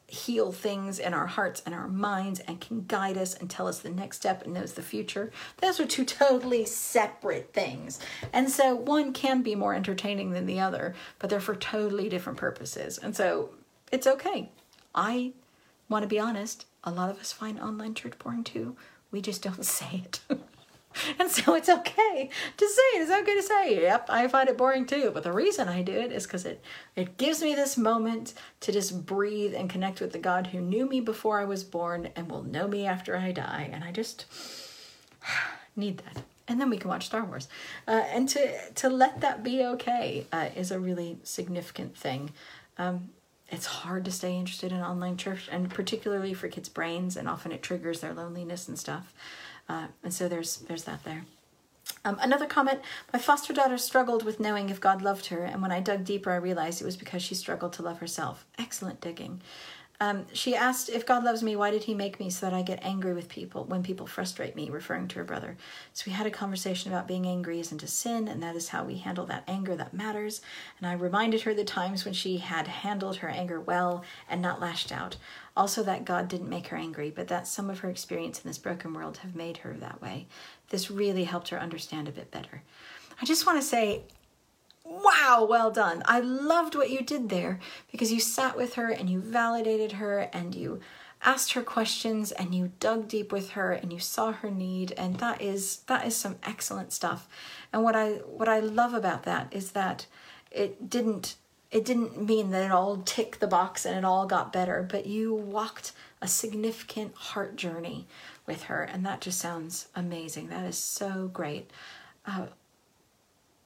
heal 0.07 0.51
things 0.51 0.99
in 0.99 1.13
our 1.13 1.27
hearts 1.27 1.61
and 1.65 1.73
our 1.73 1.87
minds 1.87 2.41
and 2.41 2.59
can 2.59 2.83
guide 2.85 3.17
us 3.17 3.33
and 3.33 3.49
tell 3.49 3.67
us 3.67 3.79
the 3.79 3.89
next 3.89 4.17
step 4.17 4.43
and 4.43 4.53
knows 4.53 4.73
the 4.73 4.81
future. 4.81 5.31
Those 5.57 5.79
are 5.79 5.85
two 5.85 6.03
totally 6.05 6.65
separate 6.65 7.53
things. 7.53 7.99
And 8.33 8.49
so 8.49 8.75
one 8.75 9.13
can 9.13 9.41
be 9.41 9.55
more 9.55 9.73
entertaining 9.73 10.31
than 10.31 10.47
the 10.47 10.59
other, 10.59 10.95
but 11.19 11.29
they're 11.29 11.39
for 11.39 11.55
totally 11.55 12.09
different 12.09 12.37
purposes. 12.37 12.97
And 12.97 13.15
so 13.15 13.51
it's 13.91 14.07
okay. 14.07 14.49
I 14.93 15.31
want 15.91 16.03
to 16.03 16.07
be 16.07 16.19
honest, 16.19 16.65
a 16.83 16.91
lot 16.91 17.11
of 17.11 17.19
us 17.19 17.31
find 17.31 17.59
online 17.59 17.93
church 17.93 18.17
boring 18.17 18.43
too. 18.43 18.75
We 19.11 19.21
just 19.21 19.43
don't 19.43 19.65
say 19.77 20.03
it. 20.05 20.19
and 21.19 21.29
so 21.29 21.53
it's 21.53 21.69
okay 21.69 22.29
to 22.57 22.67
say 22.67 22.97
it. 22.97 23.01
It's 23.01 23.11
okay 23.11 23.35
to 23.35 23.43
say, 23.43 23.81
yep, 23.81 24.07
I 24.09 24.27
find 24.27 24.49
it 24.49 24.57
boring 24.57 24.85
too. 24.85 25.11
But 25.13 25.23
the 25.23 25.33
reason 25.33 25.67
I 25.67 25.81
do 25.81 25.93
it 25.93 26.11
is 26.11 26.25
because 26.25 26.45
it, 26.45 26.63
it 26.95 27.17
gives 27.17 27.41
me 27.43 27.53
this 27.53 27.77
moment 27.77 28.33
to 28.61 28.71
just 28.71 29.05
breathe 29.05 29.53
and 29.53 29.69
connect 29.69 30.01
with 30.01 30.13
the 30.13 30.19
God 30.19 30.47
who 30.47 30.61
knew 30.61 30.87
me 30.87 31.01
before 31.01 31.39
I 31.39 31.45
was 31.45 31.63
born 31.63 32.09
and 32.15 32.31
will 32.31 32.43
know 32.43 32.67
me 32.67 32.85
after 32.85 33.17
I 33.17 33.31
die. 33.31 33.69
And 33.71 33.83
I 33.83 33.91
just 33.91 34.25
need 35.75 35.99
that. 35.99 36.23
And 36.47 36.59
then 36.59 36.69
we 36.69 36.77
can 36.77 36.89
watch 36.89 37.05
Star 37.05 37.23
Wars. 37.23 37.47
Uh, 37.87 38.03
and 38.11 38.27
to, 38.29 38.71
to 38.71 38.89
let 38.89 39.21
that 39.21 39.43
be 39.43 39.63
okay 39.63 40.25
uh, 40.33 40.49
is 40.55 40.71
a 40.71 40.79
really 40.79 41.17
significant 41.23 41.95
thing. 41.95 42.31
Um, 42.77 43.09
it's 43.51 43.65
hard 43.65 44.05
to 44.05 44.11
stay 44.11 44.35
interested 44.35 44.71
in 44.71 44.79
online 44.79 45.17
church 45.17 45.49
and 45.51 45.69
particularly 45.69 46.33
for 46.33 46.47
kids 46.47 46.69
brains 46.69 47.17
and 47.17 47.27
often 47.27 47.51
it 47.51 47.61
triggers 47.61 47.99
their 47.99 48.13
loneliness 48.13 48.67
and 48.67 48.79
stuff. 48.79 49.13
Uh, 49.67 49.87
and 50.03 50.13
so 50.13 50.27
there's 50.27 50.57
there's 50.57 50.85
that 50.85 51.03
there. 51.03 51.25
Um, 52.05 52.17
another 52.21 52.45
comment 52.45 52.79
my 53.11 53.19
foster 53.19 53.53
daughter 53.53 53.77
struggled 53.77 54.23
with 54.23 54.39
knowing 54.39 54.69
if 54.69 54.79
god 54.79 55.01
loved 55.01 55.27
her 55.27 55.43
and 55.43 55.61
when 55.61 55.71
i 55.71 55.79
dug 55.79 56.03
deeper 56.03 56.31
i 56.31 56.35
realized 56.35 56.81
it 56.81 56.85
was 56.85 56.95
because 56.95 57.21
she 57.21 57.35
struggled 57.35 57.73
to 57.73 57.83
love 57.83 57.99
herself. 57.99 58.45
Excellent 58.57 59.01
digging 59.01 59.41
um, 60.01 60.25
she 60.33 60.55
asked, 60.55 60.89
If 60.89 61.05
God 61.05 61.23
loves 61.23 61.43
me, 61.43 61.55
why 61.55 61.69
did 61.69 61.83
He 61.83 61.93
make 61.93 62.19
me 62.19 62.31
so 62.31 62.47
that 62.47 62.55
I 62.55 62.63
get 62.63 62.83
angry 62.83 63.13
with 63.13 63.29
people 63.29 63.65
when 63.65 63.83
people 63.83 64.07
frustrate 64.07 64.55
me, 64.55 64.71
referring 64.71 65.07
to 65.09 65.19
her 65.19 65.23
brother? 65.23 65.57
So 65.93 66.05
we 66.07 66.13
had 66.13 66.25
a 66.25 66.31
conversation 66.31 66.91
about 66.91 67.07
being 67.07 67.27
angry 67.27 67.59
isn't 67.59 67.83
a 67.83 67.87
sin, 67.87 68.27
and 68.27 68.41
that 68.41 68.55
is 68.55 68.69
how 68.69 68.83
we 68.83 68.97
handle 68.97 69.27
that 69.27 69.43
anger 69.47 69.75
that 69.75 69.93
matters. 69.93 70.41
And 70.79 70.87
I 70.87 70.93
reminded 70.93 71.41
her 71.41 71.53
the 71.53 71.63
times 71.63 72.03
when 72.03 72.15
she 72.15 72.37
had 72.37 72.67
handled 72.67 73.17
her 73.17 73.29
anger 73.29 73.61
well 73.61 74.03
and 74.27 74.41
not 74.41 74.59
lashed 74.59 74.91
out. 74.91 75.17
Also, 75.55 75.83
that 75.83 76.03
God 76.03 76.27
didn't 76.27 76.49
make 76.49 76.67
her 76.67 76.77
angry, 76.77 77.11
but 77.11 77.27
that 77.27 77.47
some 77.47 77.69
of 77.69 77.79
her 77.79 77.89
experience 77.91 78.39
in 78.43 78.49
this 78.49 78.57
broken 78.57 78.95
world 78.95 79.17
have 79.17 79.35
made 79.35 79.57
her 79.57 79.73
that 79.73 80.01
way. 80.01 80.25
This 80.69 80.89
really 80.89 81.25
helped 81.25 81.49
her 81.49 81.59
understand 81.59 82.07
a 82.07 82.11
bit 82.11 82.31
better. 82.31 82.63
I 83.21 83.25
just 83.25 83.45
want 83.45 83.61
to 83.61 83.67
say, 83.67 84.01
wow, 84.83 85.45
well 85.49 85.71
done. 85.71 86.03
I 86.05 86.19
loved 86.19 86.75
what 86.75 86.89
you 86.89 87.01
did 87.01 87.29
there 87.29 87.59
because 87.91 88.11
you 88.11 88.19
sat 88.19 88.57
with 88.57 88.75
her 88.75 88.89
and 88.89 89.09
you 89.09 89.19
validated 89.19 89.93
her 89.93 90.29
and 90.33 90.55
you 90.55 90.79
asked 91.23 91.53
her 91.53 91.61
questions 91.61 92.31
and 92.31 92.55
you 92.55 92.71
dug 92.79 93.07
deep 93.07 93.31
with 93.31 93.51
her 93.51 93.71
and 93.71 93.93
you 93.93 93.99
saw 93.99 94.31
her 94.31 94.49
need 94.49 94.91
and 94.93 95.17
that 95.17 95.39
is 95.41 95.77
that 95.87 96.05
is 96.05 96.15
some 96.15 96.37
excellent 96.43 96.91
stuff. 96.91 97.27
And 97.71 97.83
what 97.83 97.95
I 97.95 98.13
what 98.25 98.49
I 98.49 98.59
love 98.59 98.93
about 98.93 99.23
that 99.23 99.47
is 99.51 99.71
that 99.71 100.07
it 100.51 100.89
didn't 100.89 101.35
it 101.71 101.85
didn't 101.85 102.21
mean 102.27 102.51
that 102.51 102.65
it 102.65 102.71
all 102.71 102.97
ticked 102.97 103.39
the 103.39 103.47
box 103.47 103.85
and 103.85 103.97
it 103.97 104.03
all 104.03 104.25
got 104.25 104.51
better, 104.51 104.85
but 104.87 105.05
you 105.05 105.33
walked 105.33 105.93
a 106.21 106.27
significant 106.27 107.15
heart 107.15 107.55
journey 107.55 108.07
with 108.45 108.63
her, 108.63 108.83
and 108.83 109.05
that 109.05 109.21
just 109.21 109.39
sounds 109.39 109.87
amazing. 109.95 110.49
That 110.49 110.65
is 110.65 110.77
so 110.77 111.29
great. 111.33 111.71
Uh, 112.25 112.47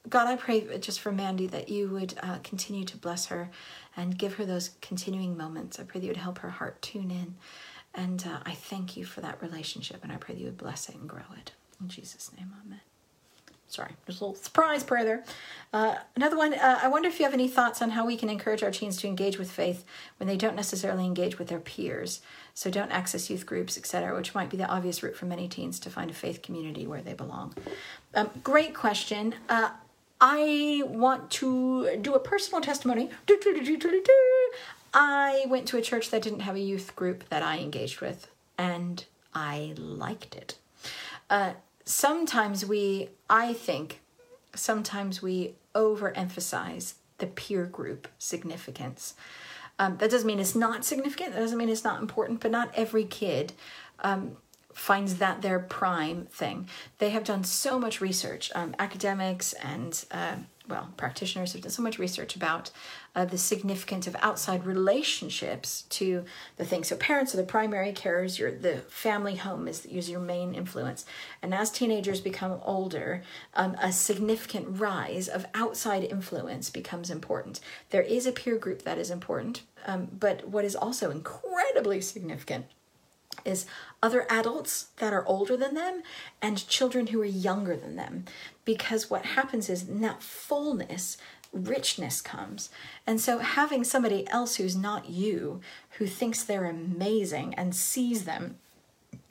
God, 0.09 0.27
I 0.27 0.35
pray 0.35 0.77
just 0.79 0.99
for 0.99 1.11
Mandy 1.11 1.47
that 1.47 1.69
you 1.69 1.89
would 1.89 2.13
uh, 2.21 2.37
continue 2.43 2.85
to 2.85 2.97
bless 2.97 3.27
her 3.27 3.49
and 3.97 4.17
give 4.17 4.35
her 4.35 4.45
those 4.45 4.71
continuing 4.81 5.37
moments. 5.37 5.79
I 5.79 5.83
pray 5.83 5.99
that 5.99 6.05
you 6.05 6.11
would 6.11 6.17
help 6.17 6.39
her 6.39 6.49
heart 6.49 6.81
tune 6.81 7.11
in. 7.11 7.35
And 7.93 8.25
uh, 8.27 8.39
I 8.45 8.51
thank 8.51 8.97
you 8.97 9.05
for 9.05 9.21
that 9.21 9.41
relationship, 9.41 10.03
and 10.03 10.11
I 10.11 10.17
pray 10.17 10.35
that 10.35 10.39
you 10.39 10.47
would 10.47 10.57
bless 10.57 10.89
it 10.89 10.95
and 10.95 11.07
grow 11.07 11.23
it. 11.37 11.53
In 11.79 11.87
Jesus' 11.87 12.29
name, 12.37 12.51
amen. 12.65 12.81
Sorry, 13.67 13.91
there's 14.05 14.21
a 14.21 14.25
little 14.25 14.41
surprise 14.41 14.83
prayer 14.83 15.03
there. 15.03 15.23
Uh, 15.73 15.95
another 16.15 16.37
one, 16.37 16.53
uh, 16.53 16.79
I 16.81 16.87
wonder 16.87 17.09
if 17.09 17.19
you 17.19 17.25
have 17.25 17.33
any 17.33 17.47
thoughts 17.47 17.81
on 17.81 17.89
how 17.89 18.05
we 18.05 18.15
can 18.15 18.29
encourage 18.29 18.63
our 18.63 18.71
teens 18.71 18.97
to 18.97 19.07
engage 19.07 19.39
with 19.39 19.51
faith 19.51 19.83
when 20.17 20.27
they 20.27 20.37
don't 20.37 20.55
necessarily 20.55 21.03
engage 21.03 21.39
with 21.39 21.47
their 21.47 21.59
peers. 21.59 22.21
So 22.53 22.69
don't 22.69 22.91
access 22.91 23.29
youth 23.29 23.45
groups, 23.45 23.77
etc., 23.77 24.15
which 24.15 24.35
might 24.35 24.49
be 24.49 24.57
the 24.57 24.67
obvious 24.67 25.01
route 25.01 25.15
for 25.17 25.25
many 25.25 25.47
teens 25.47 25.79
to 25.79 25.89
find 25.89 26.11
a 26.11 26.13
faith 26.13 26.41
community 26.41 26.85
where 26.85 27.01
they 27.01 27.13
belong. 27.13 27.55
Um, 28.13 28.29
great 28.43 28.75
question. 28.75 29.35
I 30.19 30.83
want 30.85 31.29
to 31.31 31.97
do 32.01 32.13
a 32.13 32.19
personal 32.19 32.61
testimony. 32.61 33.09
I 34.93 35.45
went 35.47 35.67
to 35.67 35.77
a 35.77 35.81
church 35.81 36.09
that 36.11 36.21
didn't 36.21 36.39
have 36.41 36.55
a 36.55 36.59
youth 36.59 36.95
group 36.95 37.27
that 37.29 37.43
I 37.43 37.59
engaged 37.59 37.99
with, 37.99 38.31
and 38.57 39.03
I 39.33 39.73
liked 39.77 40.35
it. 40.35 40.57
Uh, 41.29 41.53
sometimes 41.83 42.65
we, 42.65 43.09
I 43.29 43.53
think, 43.53 43.99
sometimes 44.55 45.21
we 45.21 45.55
overemphasize 45.73 46.93
the 47.17 47.27
peer 47.27 47.65
group 47.65 48.07
significance. 48.17 49.15
Um, 49.77 49.97
that 49.97 50.09
doesn't 50.09 50.27
mean 50.27 50.39
it's 50.39 50.55
not 50.55 50.85
significant. 50.85 51.33
That 51.33 51.41
doesn't 51.41 51.57
mean 51.57 51.69
it's 51.69 51.83
not 51.83 52.01
important. 52.01 52.39
But 52.39 52.51
not 52.51 52.71
every 52.75 53.03
kid 53.03 53.51
um, 53.99 54.37
finds 54.75 55.15
that 55.15 55.41
their 55.41 55.57
prime 55.57 56.25
thing. 56.25 56.67
They 56.97 57.09
have 57.11 57.23
done 57.23 57.45
so 57.45 57.79
much 57.79 58.01
research. 58.01 58.51
Um, 58.53 58.75
academics 58.77 59.53
and 59.53 60.03
uh, 60.11 60.35
well, 60.67 60.89
practitioners 60.97 61.53
have 61.53 61.61
done 61.61 61.71
so 61.71 61.81
much 61.81 61.97
research 61.97 62.35
about 62.35 62.71
uh, 63.15 63.23
the 63.23 63.37
significance 63.37 64.05
of 64.05 64.17
outside 64.19 64.65
relationships 64.65 65.83
to 65.89 66.25
the 66.57 66.65
thing. 66.65 66.83
So 66.83 66.97
parents 66.97 67.33
are 67.33 67.37
the 67.37 67.43
primary 67.43 67.93
carers. 67.93 68.37
Your 68.37 68.51
the 68.51 68.79
family 68.89 69.35
home 69.35 69.69
is, 69.69 69.85
is 69.85 70.09
your 70.09 70.19
main 70.19 70.53
influence. 70.53 71.05
And 71.41 71.53
as 71.53 71.71
teenagers 71.71 72.19
become 72.19 72.59
older, 72.63 73.23
um, 73.53 73.77
a 73.81 73.93
significant 73.93 74.79
rise 74.79 75.29
of 75.29 75.45
outside 75.53 76.03
influence 76.03 76.69
becomes 76.69 77.09
important. 77.09 77.61
There 77.91 78.01
is 78.01 78.25
a 78.25 78.33
peer 78.33 78.57
group 78.57 78.81
that 78.81 78.97
is 78.97 79.09
important, 79.09 79.61
um, 79.85 80.09
but 80.19 80.49
what 80.49 80.65
is 80.65 80.75
also 80.75 81.11
incredibly 81.11 82.01
significant 82.01 82.65
is 83.43 83.65
other 84.05 84.27
adults 84.29 84.89
that 84.97 85.11
are 85.11 85.25
older 85.25 85.57
than 85.57 85.73
them 85.73 86.03
and 86.39 86.67
children 86.67 87.07
who 87.07 87.19
are 87.19 87.25
younger 87.25 87.75
than 87.75 87.95
them. 87.95 88.23
Because 88.63 89.09
what 89.09 89.25
happens 89.25 89.67
is 89.67 89.89
in 89.89 90.01
that 90.01 90.21
fullness, 90.21 91.17
richness 91.51 92.21
comes. 92.21 92.69
And 93.07 93.19
so 93.19 93.39
having 93.39 93.83
somebody 93.83 94.29
else 94.29 94.57
who's 94.57 94.75
not 94.75 95.09
you, 95.09 95.59
who 95.97 96.05
thinks 96.05 96.43
they're 96.43 96.69
amazing 96.69 97.55
and 97.55 97.75
sees 97.75 98.25
them 98.25 98.57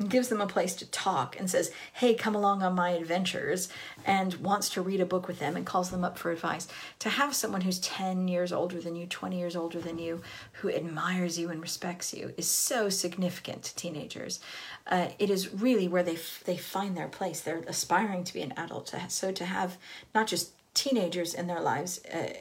gives 0.09 0.28
them 0.28 0.40
a 0.40 0.46
place 0.46 0.74
to 0.76 0.90
talk 0.90 1.38
and 1.38 1.48
says, 1.48 1.70
Hey, 1.92 2.14
come 2.14 2.35
along 2.35 2.62
on 2.62 2.74
my 2.74 2.90
adventures, 2.90 3.68
and 4.04 4.35
wants 4.35 4.68
to 4.70 4.83
read 4.83 5.00
a 5.00 5.07
book 5.07 5.28
with 5.28 5.38
them 5.38 5.57
and 5.57 5.64
calls 5.64 5.90
them 5.90 6.04
up 6.04 6.18
for 6.18 6.30
advice. 6.30 6.66
To 7.00 7.09
have 7.09 7.35
someone 7.35 7.61
who's 7.61 7.78
10 7.78 8.28
years 8.28 8.52
older 8.52 8.80
than 8.80 8.96
you, 8.96 9.07
20 9.07 9.38
years 9.38 9.57
older 9.57 9.80
than 9.80 9.98
you, 9.98 10.20
who 10.54 10.70
admires 10.70 11.38
you 11.38 11.50
and 11.50 11.61
respects 11.61 12.12
you 12.12 12.35
is 12.37 12.48
so 12.48 12.88
significant 12.88 13.62
to 13.64 13.76
teenagers. 13.76 14.40
Uh, 14.87 15.09
it 15.18 15.30
is 15.30 15.54
really 15.54 15.88
where 15.88 16.02
they, 16.02 16.14
f- 16.14 16.42
they 16.44 16.57
find 16.57 16.96
their 16.96 17.09
place. 17.09 17.40
They're 17.40 17.64
aspiring 17.66 18.24
to 18.24 18.35
be 18.35 18.42
an 18.42 18.52
adult. 18.57 18.94
So 19.09 19.33
to 19.33 19.44
have 19.44 19.78
not 20.14 20.26
just 20.26 20.52
teenagers 20.74 21.35
in 21.35 21.46
their 21.46 21.61
lives, 21.61 22.04
uh, 22.07 22.35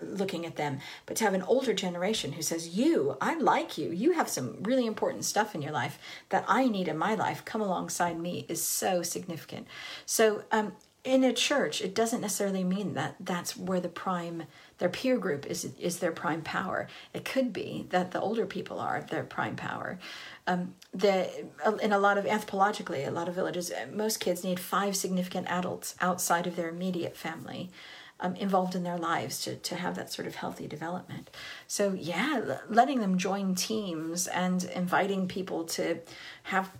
looking 0.00 0.46
at 0.46 0.56
them, 0.56 0.78
but 1.06 1.16
to 1.16 1.24
have 1.24 1.34
an 1.34 1.42
older 1.42 1.74
generation 1.74 2.32
who 2.32 2.42
says, 2.42 2.76
You, 2.76 3.16
I 3.20 3.36
like 3.38 3.78
you, 3.78 3.90
you 3.90 4.12
have 4.12 4.28
some 4.28 4.62
really 4.62 4.86
important 4.86 5.24
stuff 5.24 5.54
in 5.54 5.62
your 5.62 5.72
life 5.72 5.98
that 6.30 6.44
I 6.48 6.68
need 6.68 6.88
in 6.88 6.98
my 6.98 7.14
life, 7.14 7.44
come 7.44 7.60
alongside 7.60 8.18
me 8.18 8.46
is 8.48 8.62
so 8.62 9.02
significant. 9.02 9.66
So, 10.06 10.44
um, 10.52 10.72
in 11.02 11.24
a 11.24 11.32
church, 11.32 11.80
it 11.80 11.94
doesn't 11.94 12.20
necessarily 12.20 12.62
mean 12.62 12.92
that 12.94 13.16
that's 13.18 13.56
where 13.56 13.80
the 13.80 13.88
prime, 13.88 14.42
their 14.78 14.90
peer 14.90 15.16
group 15.16 15.46
is 15.46 15.72
is 15.78 15.98
their 15.98 16.12
prime 16.12 16.42
power. 16.42 16.88
It 17.14 17.24
could 17.24 17.54
be 17.54 17.86
that 17.88 18.10
the 18.10 18.20
older 18.20 18.44
people 18.44 18.78
are 18.78 19.00
their 19.00 19.24
prime 19.24 19.56
power. 19.56 19.98
Um, 20.46 20.74
the 20.92 21.46
in 21.82 21.92
a 21.92 21.98
lot 21.98 22.18
of 22.18 22.26
anthropologically, 22.26 23.06
a 23.06 23.10
lot 23.10 23.28
of 23.28 23.34
villages, 23.34 23.72
most 23.90 24.20
kids 24.20 24.44
need 24.44 24.60
five 24.60 24.94
significant 24.94 25.46
adults 25.48 25.94
outside 26.02 26.46
of 26.46 26.56
their 26.56 26.68
immediate 26.68 27.16
family 27.16 27.70
um, 28.20 28.36
involved 28.36 28.74
in 28.74 28.82
their 28.82 28.98
lives 28.98 29.40
to, 29.42 29.56
to 29.56 29.74
have 29.74 29.96
that 29.96 30.12
sort 30.12 30.28
of 30.28 30.36
healthy 30.36 30.66
development. 30.66 31.30
So, 31.66 31.92
yeah, 31.92 32.58
letting 32.68 33.00
them 33.00 33.18
join 33.18 33.54
teams 33.54 34.26
and 34.26 34.64
inviting 34.64 35.26
people 35.26 35.64
to 35.64 36.00
have, 36.44 36.70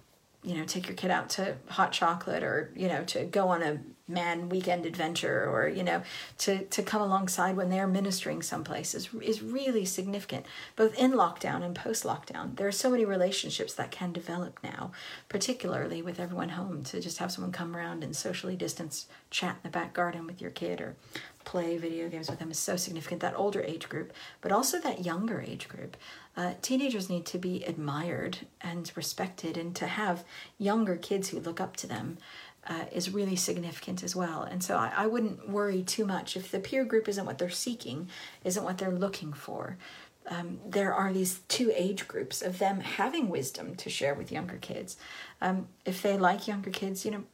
you 0.42 0.56
know, 0.56 0.64
take 0.64 0.86
your 0.86 0.96
kid 0.96 1.10
out 1.10 1.30
to 1.30 1.56
hot 1.68 1.92
chocolate 1.92 2.42
or, 2.42 2.70
you 2.76 2.88
know, 2.88 3.04
to 3.04 3.24
go 3.24 3.48
on 3.48 3.62
a 3.62 3.80
man 4.10 4.48
weekend 4.48 4.84
adventure 4.84 5.48
or, 5.48 5.68
you 5.68 5.84
know, 5.84 6.02
to, 6.38 6.64
to 6.66 6.82
come 6.82 7.00
alongside 7.00 7.56
when 7.56 7.70
they're 7.70 7.86
ministering 7.86 8.42
someplace 8.42 8.94
is, 8.94 9.08
is 9.22 9.42
really 9.42 9.84
significant, 9.84 10.44
both 10.76 10.94
in 10.98 11.12
lockdown 11.12 11.62
and 11.62 11.74
post 11.74 12.04
lockdown. 12.04 12.56
There 12.56 12.66
are 12.66 12.72
so 12.72 12.90
many 12.90 13.04
relationships 13.04 13.74
that 13.74 13.90
can 13.90 14.12
develop 14.12 14.58
now, 14.62 14.90
particularly 15.28 16.02
with 16.02 16.18
everyone 16.18 16.50
home, 16.50 16.82
to 16.84 17.00
just 17.00 17.18
have 17.18 17.32
someone 17.32 17.52
come 17.52 17.76
around 17.76 18.02
and 18.02 18.14
socially 18.14 18.56
distance 18.56 19.06
chat 19.30 19.56
in 19.62 19.70
the 19.70 19.78
back 19.78 19.94
garden 19.94 20.26
with 20.26 20.40
your 20.40 20.50
kid 20.50 20.80
or 20.80 20.96
play 21.44 21.76
video 21.76 22.08
games 22.08 22.28
with 22.28 22.38
them 22.38 22.50
is 22.50 22.58
so 22.58 22.76
significant 22.76 23.20
that 23.20 23.34
older 23.36 23.62
age 23.62 23.88
group 23.88 24.12
but 24.40 24.52
also 24.52 24.78
that 24.78 25.04
younger 25.04 25.40
age 25.40 25.68
group. 25.68 25.96
Uh, 26.36 26.54
teenagers 26.62 27.10
need 27.10 27.26
to 27.26 27.38
be 27.38 27.64
admired 27.64 28.38
and 28.60 28.92
respected 28.94 29.56
and 29.56 29.74
to 29.74 29.86
have 29.86 30.24
younger 30.58 30.96
kids 30.96 31.28
who 31.28 31.40
look 31.40 31.60
up 31.60 31.76
to 31.76 31.86
them 31.86 32.18
uh, 32.66 32.84
is 32.92 33.10
really 33.10 33.36
significant 33.36 34.02
as 34.02 34.14
well. 34.14 34.42
And 34.42 34.62
so 34.62 34.76
I, 34.76 34.92
I 34.94 35.06
wouldn't 35.06 35.48
worry 35.48 35.82
too 35.82 36.04
much 36.04 36.36
if 36.36 36.50
the 36.50 36.60
peer 36.60 36.84
group 36.84 37.08
isn't 37.08 37.24
what 37.24 37.38
they're 37.38 37.50
seeking 37.50 38.08
isn't 38.44 38.62
what 38.64 38.78
they're 38.78 38.92
looking 38.92 39.32
for. 39.32 39.76
Um, 40.28 40.60
there 40.64 40.94
are 40.94 41.12
these 41.12 41.40
two 41.48 41.72
age 41.74 42.06
groups 42.06 42.42
of 42.42 42.58
them 42.58 42.80
having 42.80 43.28
wisdom 43.28 43.74
to 43.76 43.90
share 43.90 44.14
with 44.14 44.30
younger 44.30 44.58
kids. 44.58 44.96
Um, 45.40 45.66
if 45.84 46.02
they 46.02 46.16
like 46.16 46.46
younger 46.46 46.70
kids, 46.70 47.04
you 47.04 47.10
know, 47.10 47.24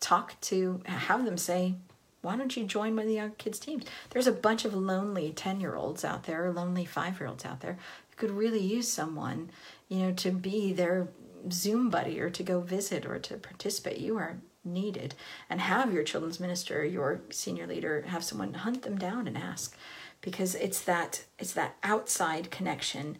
talk 0.00 0.40
to, 0.42 0.80
have 0.86 1.24
them 1.24 1.36
say, 1.36 1.74
why 2.20 2.36
don't 2.36 2.56
you 2.56 2.64
join 2.64 2.96
one 2.96 3.04
of 3.04 3.08
the 3.08 3.14
young 3.14 3.32
kids' 3.32 3.58
teams? 3.58 3.84
There's 4.10 4.26
a 4.26 4.32
bunch 4.32 4.64
of 4.64 4.74
lonely 4.74 5.32
10 5.32 5.60
year 5.60 5.76
olds 5.76 6.04
out 6.04 6.24
there, 6.24 6.46
or 6.46 6.52
lonely 6.52 6.84
five 6.84 7.20
year 7.20 7.28
olds 7.28 7.44
out 7.44 7.60
there 7.60 7.78
who 8.10 8.16
could 8.16 8.36
really 8.36 8.60
use 8.60 8.88
someone, 8.88 9.50
you 9.88 9.98
know, 9.98 10.12
to 10.12 10.30
be 10.30 10.72
their 10.72 11.08
Zoom 11.52 11.90
buddy 11.90 12.20
or 12.20 12.30
to 12.30 12.42
go 12.42 12.60
visit 12.60 13.06
or 13.06 13.18
to 13.18 13.36
participate. 13.36 13.98
You 13.98 14.18
are 14.18 14.38
needed. 14.64 15.14
And 15.48 15.60
have 15.60 15.92
your 15.92 16.02
children's 16.02 16.40
minister, 16.40 16.84
your 16.84 17.20
senior 17.30 17.66
leader, 17.66 18.02
have 18.08 18.24
someone 18.24 18.54
hunt 18.54 18.82
them 18.82 18.98
down 18.98 19.26
and 19.26 19.36
ask. 19.36 19.76
Because 20.20 20.54
it's 20.56 20.80
that 20.82 21.24
it's 21.38 21.52
that 21.52 21.76
outside 21.84 22.50
connection 22.50 23.18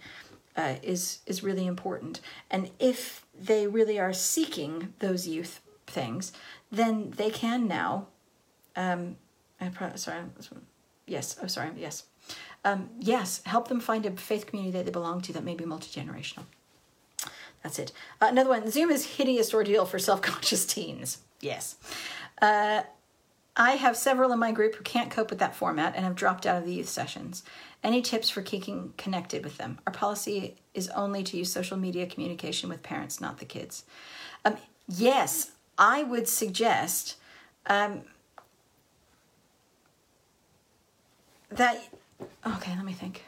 uh, 0.56 0.74
is 0.82 1.20
is 1.26 1.44
really 1.44 1.66
important. 1.66 2.20
And 2.50 2.70
if 2.80 3.24
they 3.38 3.68
really 3.68 4.00
are 4.00 4.12
seeking 4.12 4.94
those 4.98 5.28
youth 5.28 5.60
things, 5.86 6.32
then 6.72 7.12
they 7.16 7.30
can 7.30 7.68
now 7.68 8.08
um, 8.78 9.16
sorry, 9.96 10.22
yes. 11.06 11.36
Oh, 11.42 11.48
sorry. 11.48 11.70
Yes. 11.76 12.04
Um, 12.64 12.90
yes. 13.00 13.42
Help 13.44 13.68
them 13.68 13.80
find 13.80 14.06
a 14.06 14.12
faith 14.12 14.46
community 14.46 14.76
that 14.78 14.84
they 14.84 14.92
belong 14.92 15.20
to 15.22 15.32
that 15.32 15.44
may 15.44 15.54
be 15.54 15.64
multi 15.64 16.00
generational. 16.00 16.44
That's 17.62 17.80
it. 17.80 17.92
Uh, 18.22 18.26
another 18.30 18.50
one. 18.50 18.70
Zoom 18.70 18.90
is 18.90 19.16
hideous 19.16 19.52
ordeal 19.52 19.84
for 19.84 19.98
self 19.98 20.22
conscious 20.22 20.64
teens. 20.74 21.18
Yes. 21.40 21.76
Uh, 22.40 22.82
I 23.56 23.72
have 23.72 23.96
several 23.96 24.30
in 24.30 24.38
my 24.38 24.52
group 24.52 24.76
who 24.76 24.84
can't 24.84 25.10
cope 25.10 25.30
with 25.30 25.40
that 25.40 25.56
format 25.56 25.96
and 25.96 26.04
have 26.04 26.14
dropped 26.14 26.46
out 26.46 26.58
of 26.58 26.64
the 26.64 26.74
youth 26.74 26.88
sessions. 26.88 27.42
Any 27.82 28.00
tips 28.00 28.30
for 28.30 28.42
keeping 28.42 28.94
connected 28.96 29.42
with 29.42 29.58
them? 29.58 29.80
Our 29.84 29.92
policy 29.92 30.56
is 30.74 30.88
only 30.90 31.24
to 31.24 31.36
use 31.36 31.52
social 31.52 31.76
media 31.76 32.06
communication 32.06 32.68
with 32.68 32.84
parents, 32.84 33.20
not 33.20 33.38
the 33.38 33.44
kids. 33.44 33.84
Um, 34.44 34.56
yes, 34.86 35.50
I 35.76 36.04
would 36.04 36.28
suggest 36.28 37.16
um, 37.66 38.02
that 41.50 41.82
okay 42.46 42.74
let 42.74 42.84
me 42.84 42.92
think. 42.92 43.24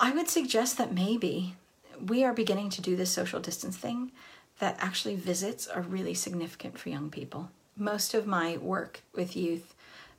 I 0.00 0.12
would 0.12 0.28
suggest 0.28 0.78
that 0.78 0.92
maybe 0.92 1.56
we 2.00 2.22
are 2.24 2.32
beginning 2.32 2.70
to 2.70 2.80
do 2.80 2.94
this 2.94 3.10
social 3.10 3.40
distance 3.40 3.76
thing 3.76 4.12
that 4.60 4.76
actually 4.80 5.16
visits 5.16 5.66
are 5.66 5.82
really 5.82 6.14
significant 6.14 6.78
for 6.78 6.88
young 6.88 7.10
people. 7.10 7.50
Most 7.76 8.14
of 8.14 8.26
my 8.26 8.56
work 8.58 9.02
with 9.14 9.36
youth 9.36 9.74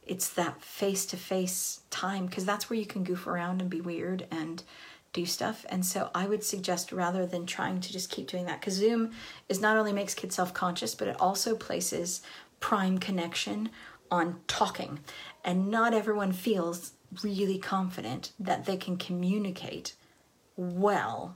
it's 0.10 0.29
that 0.29 0.62
face 0.63 1.05
to 1.05 1.15
face 1.15 1.82
time 1.91 2.25
because 2.25 2.43
that's 2.43 2.67
where 2.67 2.79
you 2.79 2.86
can 2.86 3.03
goof 3.03 3.27
around 3.27 3.62
and 3.62 3.69
be 3.69 3.79
weird 3.79 4.25
and 4.32 4.63
do 5.13 5.25
stuff. 5.25 5.65
And 5.69 5.86
so 5.86 6.10
i 6.15 6.25
would 6.25 6.43
suggest 6.43 6.91
rather 6.91 7.25
than 7.25 7.45
trying 7.45 7.79
to 7.82 7.93
just 7.93 8.10
keep 8.10 8.27
doing 8.27 8.45
that 8.45 8.60
because 8.60 8.73
zoom 8.73 9.12
is 9.47 9.62
not 9.62 9.77
only 9.77 9.93
makes 9.93 10.15
kids 10.15 10.36
self-conscious 10.36 10.95
but 10.95 11.08
it 11.08 11.15
also 11.19 11.55
places 11.55 12.21
prime 12.60 12.98
connection 12.98 13.69
on 14.12 14.39
talking. 14.48 15.00
And 15.43 15.69
not 15.69 15.93
everyone 15.93 16.32
feels 16.34 16.93
really 17.24 17.58
confident 17.58 18.32
that 18.39 18.65
they 18.65 18.78
can 18.78 18.98
communicate 18.98 19.95
well 20.56 21.36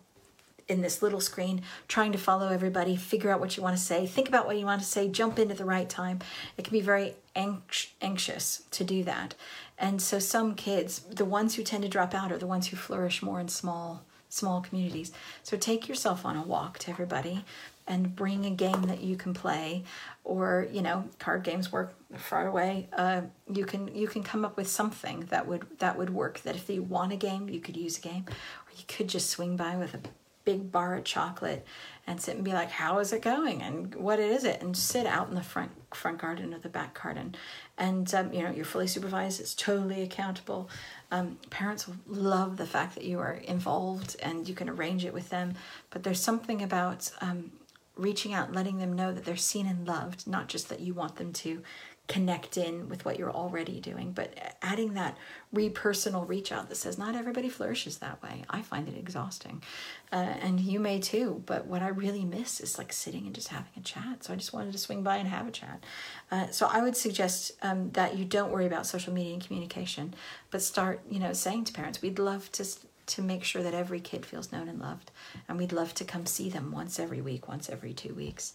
in 0.67 0.81
this 0.81 1.01
little 1.01 1.19
screen, 1.19 1.61
trying 1.87 2.11
to 2.11 2.17
follow 2.17 2.47
everybody, 2.49 2.95
figure 2.95 3.29
out 3.29 3.39
what 3.39 3.57
you 3.57 3.63
want 3.63 3.75
to 3.75 3.81
say, 3.81 4.05
think 4.05 4.29
about 4.29 4.45
what 4.45 4.57
you 4.57 4.65
want 4.65 4.81
to 4.81 4.87
say, 4.87 5.09
jump 5.09 5.37
in 5.37 5.51
at 5.51 5.57
the 5.57 5.65
right 5.65 5.89
time. 5.89 6.19
It 6.57 6.63
can 6.63 6.71
be 6.71 6.81
very 6.81 7.15
anxious 7.35 8.63
to 8.71 8.83
do 8.83 9.03
that. 9.03 9.35
And 9.77 10.01
so 10.01 10.19
some 10.19 10.55
kids, 10.55 10.99
the 10.99 11.25
ones 11.25 11.55
who 11.55 11.63
tend 11.63 11.83
to 11.83 11.89
drop 11.89 12.13
out 12.13 12.31
are 12.31 12.37
the 12.37 12.47
ones 12.47 12.67
who 12.67 12.77
flourish 12.77 13.21
more 13.21 13.39
in 13.39 13.49
small 13.49 14.03
small 14.29 14.61
communities. 14.61 15.11
So 15.43 15.57
take 15.57 15.87
yourself 15.87 16.25
on 16.25 16.35
a 16.35 16.41
walk 16.41 16.79
to 16.79 16.89
everybody 16.89 17.45
and 17.87 18.15
bring 18.15 18.45
a 18.45 18.49
game 18.49 18.83
that 18.83 19.01
you 19.01 19.15
can 19.15 19.33
play 19.33 19.83
or 20.23 20.67
you 20.71 20.81
know 20.81 21.07
card 21.19 21.43
games 21.43 21.71
work 21.71 21.95
far 22.17 22.47
away 22.47 22.87
uh, 22.93 23.21
you 23.51 23.65
can 23.65 23.93
you 23.95 24.07
can 24.07 24.23
come 24.23 24.45
up 24.45 24.55
with 24.55 24.67
something 24.67 25.21
that 25.29 25.47
would 25.47 25.65
that 25.79 25.97
would 25.97 26.09
work 26.09 26.39
that 26.41 26.55
if 26.55 26.69
you 26.69 26.81
want 26.83 27.11
a 27.11 27.17
game 27.17 27.49
you 27.49 27.59
could 27.59 27.77
use 27.77 27.97
a 27.97 28.01
game 28.01 28.25
or 28.27 28.71
you 28.77 28.83
could 28.87 29.07
just 29.07 29.29
swing 29.29 29.57
by 29.57 29.75
with 29.75 29.93
a 29.93 29.99
big 30.45 30.71
bar 30.71 30.95
of 30.95 31.03
chocolate 31.03 31.65
and 32.05 32.19
sit 32.19 32.35
and 32.35 32.43
be 32.43 32.51
like, 32.51 32.69
"How 32.69 32.99
is 32.99 33.13
it 33.13 33.21
going?" 33.21 33.61
and 33.61 33.95
"What 33.95 34.19
is 34.19 34.43
it?" 34.43 34.61
and 34.61 34.75
sit 34.75 35.05
out 35.05 35.29
in 35.29 35.35
the 35.35 35.43
front 35.43 35.71
front 35.93 36.17
garden 36.17 36.53
or 36.53 36.59
the 36.59 36.69
back 36.69 37.01
garden, 37.01 37.35
and 37.77 38.13
um, 38.13 38.33
you 38.33 38.43
know 38.43 38.51
you're 38.51 38.65
fully 38.65 38.87
supervised. 38.87 39.39
It's 39.39 39.55
totally 39.55 40.01
accountable. 40.01 40.69
Um, 41.11 41.37
parents 41.49 41.87
love 42.07 42.57
the 42.57 42.65
fact 42.65 42.95
that 42.95 43.05
you 43.05 43.19
are 43.19 43.33
involved 43.33 44.15
and 44.21 44.47
you 44.47 44.55
can 44.55 44.69
arrange 44.69 45.05
it 45.05 45.13
with 45.13 45.29
them. 45.29 45.53
But 45.91 46.03
there's 46.03 46.19
something 46.19 46.61
about 46.61 47.11
um, 47.21 47.51
reaching 47.95 48.33
out, 48.33 48.53
letting 48.53 48.77
them 48.77 48.93
know 48.93 49.11
that 49.13 49.25
they're 49.25 49.35
seen 49.35 49.67
and 49.67 49.87
loved, 49.87 50.27
not 50.27 50.47
just 50.47 50.69
that 50.69 50.79
you 50.79 50.93
want 50.93 51.17
them 51.17 51.31
to 51.33 51.61
connect 52.07 52.57
in 52.57 52.89
with 52.89 53.05
what 53.05 53.17
you're 53.17 53.31
already 53.31 53.79
doing, 53.79 54.11
but 54.11 54.33
adding 54.61 54.93
that 54.93 55.17
repersonal 55.55 56.27
reach 56.27 56.51
out 56.51 56.67
that 56.67 56.75
says, 56.75 56.97
not 56.97 57.15
everybody 57.15 57.47
flourishes 57.47 57.99
that 57.99 58.21
way. 58.21 58.43
I 58.49 58.61
find 58.61 58.89
it 58.89 58.97
exhausting. 58.97 59.63
Uh, 60.11 60.15
and 60.41 60.59
you 60.59 60.81
may 60.81 60.99
too, 60.99 61.41
but 61.45 61.65
what 61.65 61.81
I 61.81 61.87
really 61.87 62.25
miss 62.25 62.59
is 62.59 62.77
like 62.77 62.91
sitting 62.91 63.25
and 63.25 63.33
just 63.33 63.47
having 63.47 63.71
a 63.77 63.81
chat. 63.81 64.25
So 64.25 64.33
I 64.33 64.35
just 64.35 64.51
wanted 64.51 64.73
to 64.73 64.79
swing 64.79 65.01
by 65.01 65.15
and 65.15 65.29
have 65.29 65.47
a 65.47 65.51
chat. 65.51 65.81
Uh, 66.29 66.49
so 66.49 66.67
I 66.69 66.81
would 66.81 66.97
suggest 66.97 67.53
um, 67.61 67.91
that 67.91 68.17
you 68.17 68.25
don't 68.25 68.51
worry 68.51 68.65
about 68.65 68.85
social 68.85 69.13
media 69.13 69.33
and 69.33 69.45
communication, 69.45 70.13
but 70.51 70.61
start, 70.61 70.99
you 71.09 71.19
know, 71.19 71.31
saying 71.31 71.65
to 71.65 71.73
parents, 71.73 72.01
we'd 72.01 72.19
love 72.19 72.51
to 72.53 72.65
to 73.07 73.21
make 73.21 73.43
sure 73.43 73.63
that 73.63 73.73
every 73.73 73.99
kid 73.99 74.25
feels 74.25 74.51
known 74.51 74.67
and 74.67 74.79
loved. 74.79 75.11
And 75.47 75.57
we'd 75.57 75.71
love 75.71 75.93
to 75.95 76.05
come 76.05 76.25
see 76.25 76.49
them 76.49 76.71
once 76.71 76.99
every 76.99 77.21
week, 77.21 77.47
once 77.47 77.69
every 77.69 77.93
two 77.93 78.13
weeks 78.13 78.53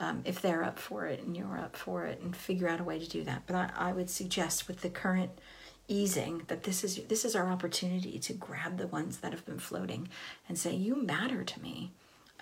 um, 0.00 0.22
if 0.24 0.40
they're 0.40 0.64
up 0.64 0.78
for 0.78 1.06
it 1.06 1.22
and 1.22 1.36
you're 1.36 1.58
up 1.58 1.76
for 1.76 2.06
it 2.06 2.20
and 2.22 2.34
figure 2.34 2.68
out 2.68 2.80
a 2.80 2.84
way 2.84 2.98
to 2.98 3.08
do 3.08 3.22
that. 3.24 3.42
But 3.46 3.54
I, 3.56 3.70
I 3.76 3.92
would 3.92 4.10
suggest 4.10 4.66
with 4.66 4.80
the 4.80 4.88
current 4.88 5.30
easing 5.86 6.42
that 6.46 6.62
this 6.62 6.82
is 6.82 6.96
this 7.08 7.24
is 7.24 7.36
our 7.36 7.48
opportunity 7.48 8.18
to 8.18 8.32
grab 8.32 8.78
the 8.78 8.86
ones 8.86 9.18
that 9.18 9.32
have 9.32 9.44
been 9.44 9.58
floating 9.58 10.08
and 10.48 10.58
say 10.58 10.72
you 10.74 10.96
matter 10.96 11.44
to 11.44 11.60
me. 11.60 11.92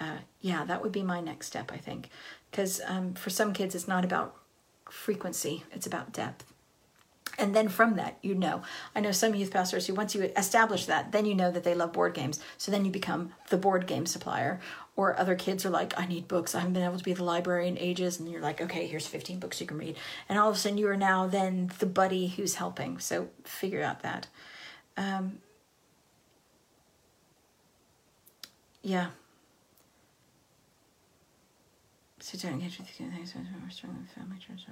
Uh, 0.01 0.19
yeah 0.41 0.65
that 0.65 0.81
would 0.81 0.93
be 0.93 1.03
my 1.03 1.21
next 1.21 1.49
step 1.49 1.73
i 1.73 1.77
think. 1.77 2.11
Because 2.51 2.81
um, 2.87 3.15
for 3.15 3.31
some 3.31 3.53
kids 3.53 3.75
it's 3.75 3.89
not 3.89 4.05
about 4.05 4.37
frequency 4.89 5.65
it's 5.73 5.87
about 5.87 6.13
depth 6.13 6.45
and 7.39 7.55
then 7.55 7.69
from 7.69 7.95
that 7.97 8.19
you 8.23 8.35
know. 8.35 8.63
I 8.95 9.01
know 9.01 9.13
some 9.13 9.35
youth 9.35 9.51
pastors 9.51 9.87
who 9.87 9.95
once 9.95 10.15
you 10.15 10.23
establish 10.37 10.87
that 10.87 11.13
then 11.13 11.25
you 11.25 11.35
know 11.35 11.51
that 11.51 11.65
they 11.65 11.75
love 11.75 11.93
board 11.93 12.15
games. 12.15 12.41
So 12.57 12.71
then 12.71 12.85
you 12.85 12.91
become 12.91 13.33
the 13.51 13.57
board 13.57 13.87
game 13.87 14.07
supplier. 14.07 14.61
Or 14.97 15.17
other 15.17 15.37
kids 15.37 15.65
are 15.65 15.71
like 15.71 15.95
i 15.97 16.07
need 16.07 16.27
books. 16.27 16.55
I 16.55 16.59
haven't 16.59 16.75
been 16.75 16.83
able 16.83 16.99
to 16.99 17.05
be 17.05 17.13
the 17.13 17.23
library 17.23 17.69
in 17.69 17.79
ages. 17.79 18.19
And 18.19 18.29
you're 18.29 18.43
like 18.43 18.61
okay 18.61 18.87
here's 18.87 19.07
15 19.07 19.39
books 19.39 19.61
you 19.61 19.67
can 19.67 19.79
read. 19.79 19.97
And 20.29 20.39
all 20.39 20.51
of 20.51 20.57
a 20.57 20.59
sudden 20.59 20.79
you 20.79 20.89
are 20.89 20.97
now 20.97 21.27
then 21.27 21.71
the 21.79 21.87
buddy 21.87 22.29
who's 22.29 22.57
helping. 22.57 22.99
So 22.99 23.29
figure 23.45 23.83
out 23.83 24.03
that. 24.03 24.27
Um, 24.97 25.39
yeah 28.83 29.09
so 32.29 32.37
don't 32.37 32.61
engage 32.61 32.79
with 32.79 32.87
things 32.89 33.35
we're 33.35 33.71
struggling 33.71 34.03
with 34.03 34.11
family 34.11 34.37
church 34.39 34.67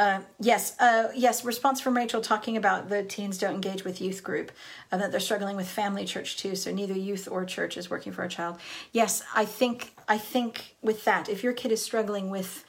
uh, 0.00 0.20
yes, 0.40 0.74
uh, 0.80 1.08
yes. 1.14 1.44
Response 1.44 1.80
from 1.80 1.96
Rachel 1.96 2.20
talking 2.20 2.56
about 2.56 2.88
the 2.88 3.02
teens 3.02 3.38
don't 3.38 3.54
engage 3.54 3.84
with 3.84 4.00
youth 4.00 4.22
group, 4.24 4.50
uh, 4.90 4.96
that 4.96 5.10
they're 5.12 5.20
struggling 5.20 5.56
with 5.56 5.68
family 5.68 6.04
church 6.04 6.36
too. 6.36 6.56
So 6.56 6.72
neither 6.72 6.94
youth 6.94 7.28
or 7.30 7.44
church 7.44 7.76
is 7.76 7.90
working 7.90 8.12
for 8.12 8.22
a 8.22 8.28
child. 8.28 8.58
Yes, 8.92 9.22
I 9.34 9.44
think 9.44 9.94
I 10.08 10.18
think 10.18 10.74
with 10.82 11.04
that, 11.04 11.28
if 11.28 11.42
your 11.42 11.52
kid 11.52 11.70
is 11.70 11.82
struggling 11.82 12.28
with 12.28 12.64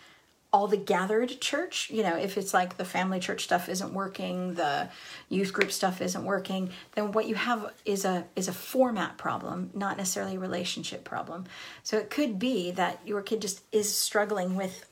all 0.54 0.68
the 0.68 0.78
gathered 0.78 1.40
church, 1.40 1.90
you 1.90 2.04
know, 2.04 2.18
if 2.18 2.38
it's 2.38 2.54
like 2.54 2.76
the 2.76 2.84
family 2.84 3.20
church 3.20 3.46
stuff 3.46 3.70
isn't 3.70 3.94
working, 3.94 4.56
the 4.56 4.90
youth 5.30 5.54
group 5.54 5.72
stuff 5.72 6.02
isn't 6.02 6.26
working, 6.26 6.72
then 6.96 7.14
what 7.14 7.28
you 7.28 7.36
have 7.36 7.72
is 7.86 8.04
a 8.04 8.26
is 8.36 8.50
a 8.50 8.54
format 8.54 9.18
problem, 9.18 9.72
not 9.74 9.96
necessarily 9.96 10.36
a 10.36 10.40
relationship 10.40 11.06
problem. 11.06 11.46
So 11.84 11.98
it 11.98 12.10
could 12.10 12.38
be 12.38 12.72
that 12.72 13.00
your 13.06 13.22
kid 13.22 13.42
just 13.42 13.62
is 13.72 13.94
struggling 13.94 14.56
with 14.56 14.86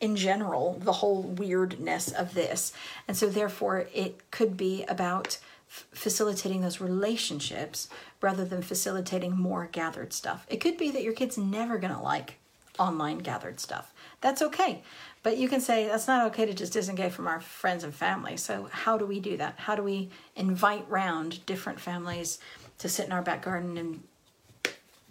in 0.00 0.16
general 0.16 0.78
the 0.80 0.92
whole 0.92 1.22
weirdness 1.22 2.10
of 2.10 2.34
this. 2.34 2.72
And 3.06 3.16
so, 3.16 3.28
therefore, 3.28 3.86
it 3.92 4.30
could 4.30 4.56
be 4.56 4.84
about 4.84 5.38
facilitating 5.68 6.62
those 6.62 6.80
relationships 6.80 7.88
rather 8.20 8.44
than 8.44 8.62
facilitating 8.62 9.36
more 9.36 9.68
gathered 9.70 10.12
stuff. 10.12 10.44
It 10.48 10.60
could 10.60 10.76
be 10.76 10.90
that 10.90 11.04
your 11.04 11.12
kid's 11.12 11.38
never 11.38 11.78
going 11.78 11.94
to 11.94 12.00
like 12.00 12.39
online 12.80 13.18
gathered 13.18 13.60
stuff. 13.60 13.92
That's 14.20 14.42
okay. 14.42 14.82
But 15.22 15.36
you 15.36 15.48
can 15.48 15.60
say 15.60 15.86
that's 15.86 16.08
not 16.08 16.26
okay 16.28 16.46
to 16.46 16.54
just 16.54 16.72
disengage 16.72 17.12
from 17.12 17.28
our 17.28 17.40
friends 17.40 17.84
and 17.84 17.94
family. 17.94 18.36
So, 18.38 18.68
how 18.72 18.96
do 18.96 19.04
we 19.04 19.20
do 19.20 19.36
that? 19.36 19.54
How 19.58 19.76
do 19.76 19.82
we 19.82 20.08
invite 20.34 20.86
round 20.88 21.44
different 21.44 21.78
families 21.78 22.38
to 22.78 22.88
sit 22.88 23.06
in 23.06 23.12
our 23.12 23.22
back 23.22 23.42
garden 23.42 23.76
and 23.76 24.02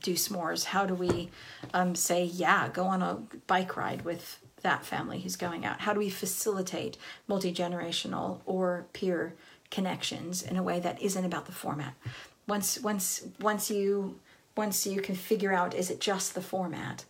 do 0.02 0.14
s'mores? 0.14 0.66
How 0.66 0.86
do 0.86 0.96
we 0.96 1.30
um, 1.74 1.94
say, 1.94 2.24
yeah, 2.24 2.70
go 2.70 2.86
on 2.86 3.04
a 3.04 3.22
bike 3.46 3.78
ride 3.78 4.02
with 4.02 4.40
that 4.64 4.84
family 4.84 5.20
who's 5.22 5.36
going 5.36 5.64
out? 5.64 5.82
How 5.82 5.94
do 5.94 6.00
we 6.00 6.10
facilitate 6.10 6.98
multi 7.28 7.54
generational 7.54 8.40
or 8.46 8.88
peer 8.94 9.36
connections 9.70 10.42
in 10.42 10.58
a 10.58 10.64
way 10.64 10.80
that 10.80 11.00
isn't 11.02 11.26
about 11.26 11.46
the 11.46 11.52
format? 11.52 11.94
Once 12.48 12.80
once 12.82 13.28
once 13.40 13.70
you 13.70 14.20
once 14.58 14.88
you 14.88 15.00
can 15.02 15.16
figure 15.16 15.54
out 15.54 15.76
is 15.76 15.92
it 15.92 16.02
just 16.02 16.34
the 16.34 16.42
format, 16.42 17.06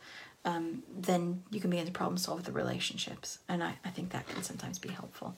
um, 0.45 0.83
then 0.97 1.43
you 1.51 1.59
can 1.59 1.69
begin 1.69 1.85
to 1.85 1.91
problem 1.91 2.17
solve 2.17 2.43
the 2.43 2.51
relationships, 2.51 3.39
and 3.47 3.63
I, 3.63 3.73
I 3.83 3.89
think 3.89 4.11
that 4.11 4.27
can 4.27 4.43
sometimes 4.43 4.79
be 4.79 4.89
helpful. 4.89 5.35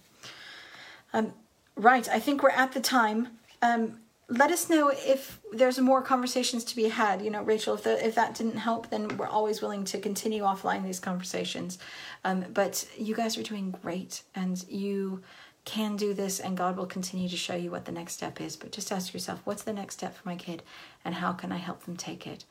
Um, 1.14 1.34
right, 1.76 2.08
I 2.10 2.20
think 2.20 2.44
we're 2.44 2.50
at 2.50 2.72
the 2.74 2.80
time. 2.82 3.30
Um, 3.62 4.00
let 4.30 4.50
us 4.50 4.70
know 4.70 4.90
if 4.90 5.42
there's 5.52 5.78
more 5.78 6.02
conversations 6.02 6.64
to 6.64 6.76
be 6.76 6.88
had. 6.88 7.22
You 7.22 7.30
know, 7.30 7.44
Rachel, 7.44 7.76
if, 7.76 7.84
the, 7.84 8.06
if 8.06 8.16
that 8.16 8.34
didn't 8.36 8.58
help, 8.58 8.90
then 8.90 9.18
we're 9.18 9.28
always 9.28 9.62
willing 9.62 9.84
to 9.86 10.00
continue 10.00 10.44
offline 10.44 10.84
these 10.84 11.02
conversations. 11.02 11.78
Um, 12.24 12.46
but 12.54 12.88
you 12.98 13.14
guys 13.14 13.38
are 13.38 13.44
doing 13.44 13.72
great, 13.82 14.24
and 14.34 14.64
you 14.70 15.22
can 15.66 15.98
do 15.98 16.14
this, 16.14 16.40
and 16.40 16.56
God 16.56 16.78
will 16.78 16.86
continue 16.86 17.28
to 17.28 17.38
show 17.38 17.56
you 17.56 17.72
what 17.72 17.86
the 17.86 17.92
next 17.92 18.14
step 18.14 18.40
is. 18.40 18.56
But 18.56 18.72
just 18.72 18.92
ask 18.92 19.14
yourself, 19.14 19.42
what's 19.44 19.64
the 19.64 19.74
next 19.74 19.96
step 19.96 20.16
for 20.16 20.28
my 20.28 20.36
kid, 20.36 20.64
and 21.04 21.16
how 21.16 21.34
can 21.34 21.52
I 21.52 21.58
help 21.58 21.84
them 21.84 21.98
take 21.98 22.26
it? 22.26 22.46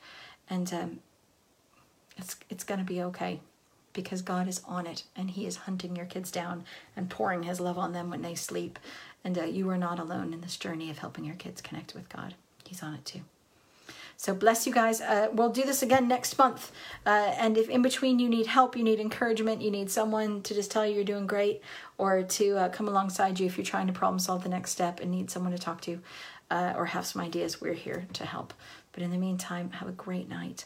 And 0.49 0.71
um, 0.73 0.99
it's 2.17 2.35
it's 2.49 2.63
going 2.63 2.79
to 2.79 2.85
be 2.85 3.01
okay 3.03 3.39
because 3.93 4.21
God 4.21 4.47
is 4.47 4.61
on 4.65 4.87
it 4.87 5.03
and 5.15 5.31
He 5.31 5.45
is 5.45 5.57
hunting 5.57 5.95
your 5.95 6.05
kids 6.05 6.31
down 6.31 6.63
and 6.95 7.09
pouring 7.09 7.43
His 7.43 7.59
love 7.59 7.77
on 7.77 7.93
them 7.93 8.09
when 8.09 8.21
they 8.21 8.35
sleep. 8.35 8.79
And 9.23 9.37
uh, 9.37 9.43
you 9.43 9.69
are 9.69 9.77
not 9.77 9.99
alone 9.99 10.33
in 10.33 10.41
this 10.41 10.57
journey 10.57 10.89
of 10.89 10.99
helping 10.99 11.25
your 11.25 11.35
kids 11.35 11.61
connect 11.61 11.93
with 11.93 12.09
God. 12.09 12.33
He's 12.67 12.81
on 12.81 12.95
it 12.95 13.05
too. 13.05 13.21
So 14.21 14.35
bless 14.35 14.67
you 14.67 14.73
guys. 14.73 15.01
Uh, 15.01 15.29
we'll 15.33 15.49
do 15.49 15.63
this 15.63 15.81
again 15.81 16.07
next 16.07 16.37
month. 16.37 16.71
Uh, 17.07 17.33
and 17.39 17.57
if 17.57 17.67
in 17.69 17.81
between 17.81 18.19
you 18.19 18.29
need 18.29 18.45
help, 18.45 18.77
you 18.77 18.83
need 18.83 18.99
encouragement, 18.99 19.63
you 19.63 19.71
need 19.71 19.89
someone 19.89 20.43
to 20.43 20.53
just 20.53 20.69
tell 20.69 20.85
you 20.85 20.93
you're 20.93 21.03
doing 21.03 21.25
great, 21.25 21.63
or 21.97 22.21
to 22.21 22.55
uh, 22.55 22.69
come 22.69 22.87
alongside 22.87 23.39
you 23.39 23.47
if 23.47 23.57
you're 23.57 23.65
trying 23.65 23.87
to 23.87 23.93
problem 23.93 24.19
solve 24.19 24.43
the 24.43 24.49
next 24.49 24.73
step 24.73 24.99
and 24.99 25.09
need 25.09 25.31
someone 25.31 25.51
to 25.51 25.57
talk 25.57 25.81
to, 25.81 25.99
uh, 26.51 26.73
or 26.77 26.85
have 26.85 27.07
some 27.07 27.19
ideas, 27.19 27.59
we're 27.59 27.73
here 27.73 28.05
to 28.13 28.23
help. 28.23 28.53
But 28.91 29.01
in 29.01 29.09
the 29.09 29.17
meantime, 29.17 29.71
have 29.71 29.89
a 29.89 29.93
great 29.93 30.29
night, 30.29 30.65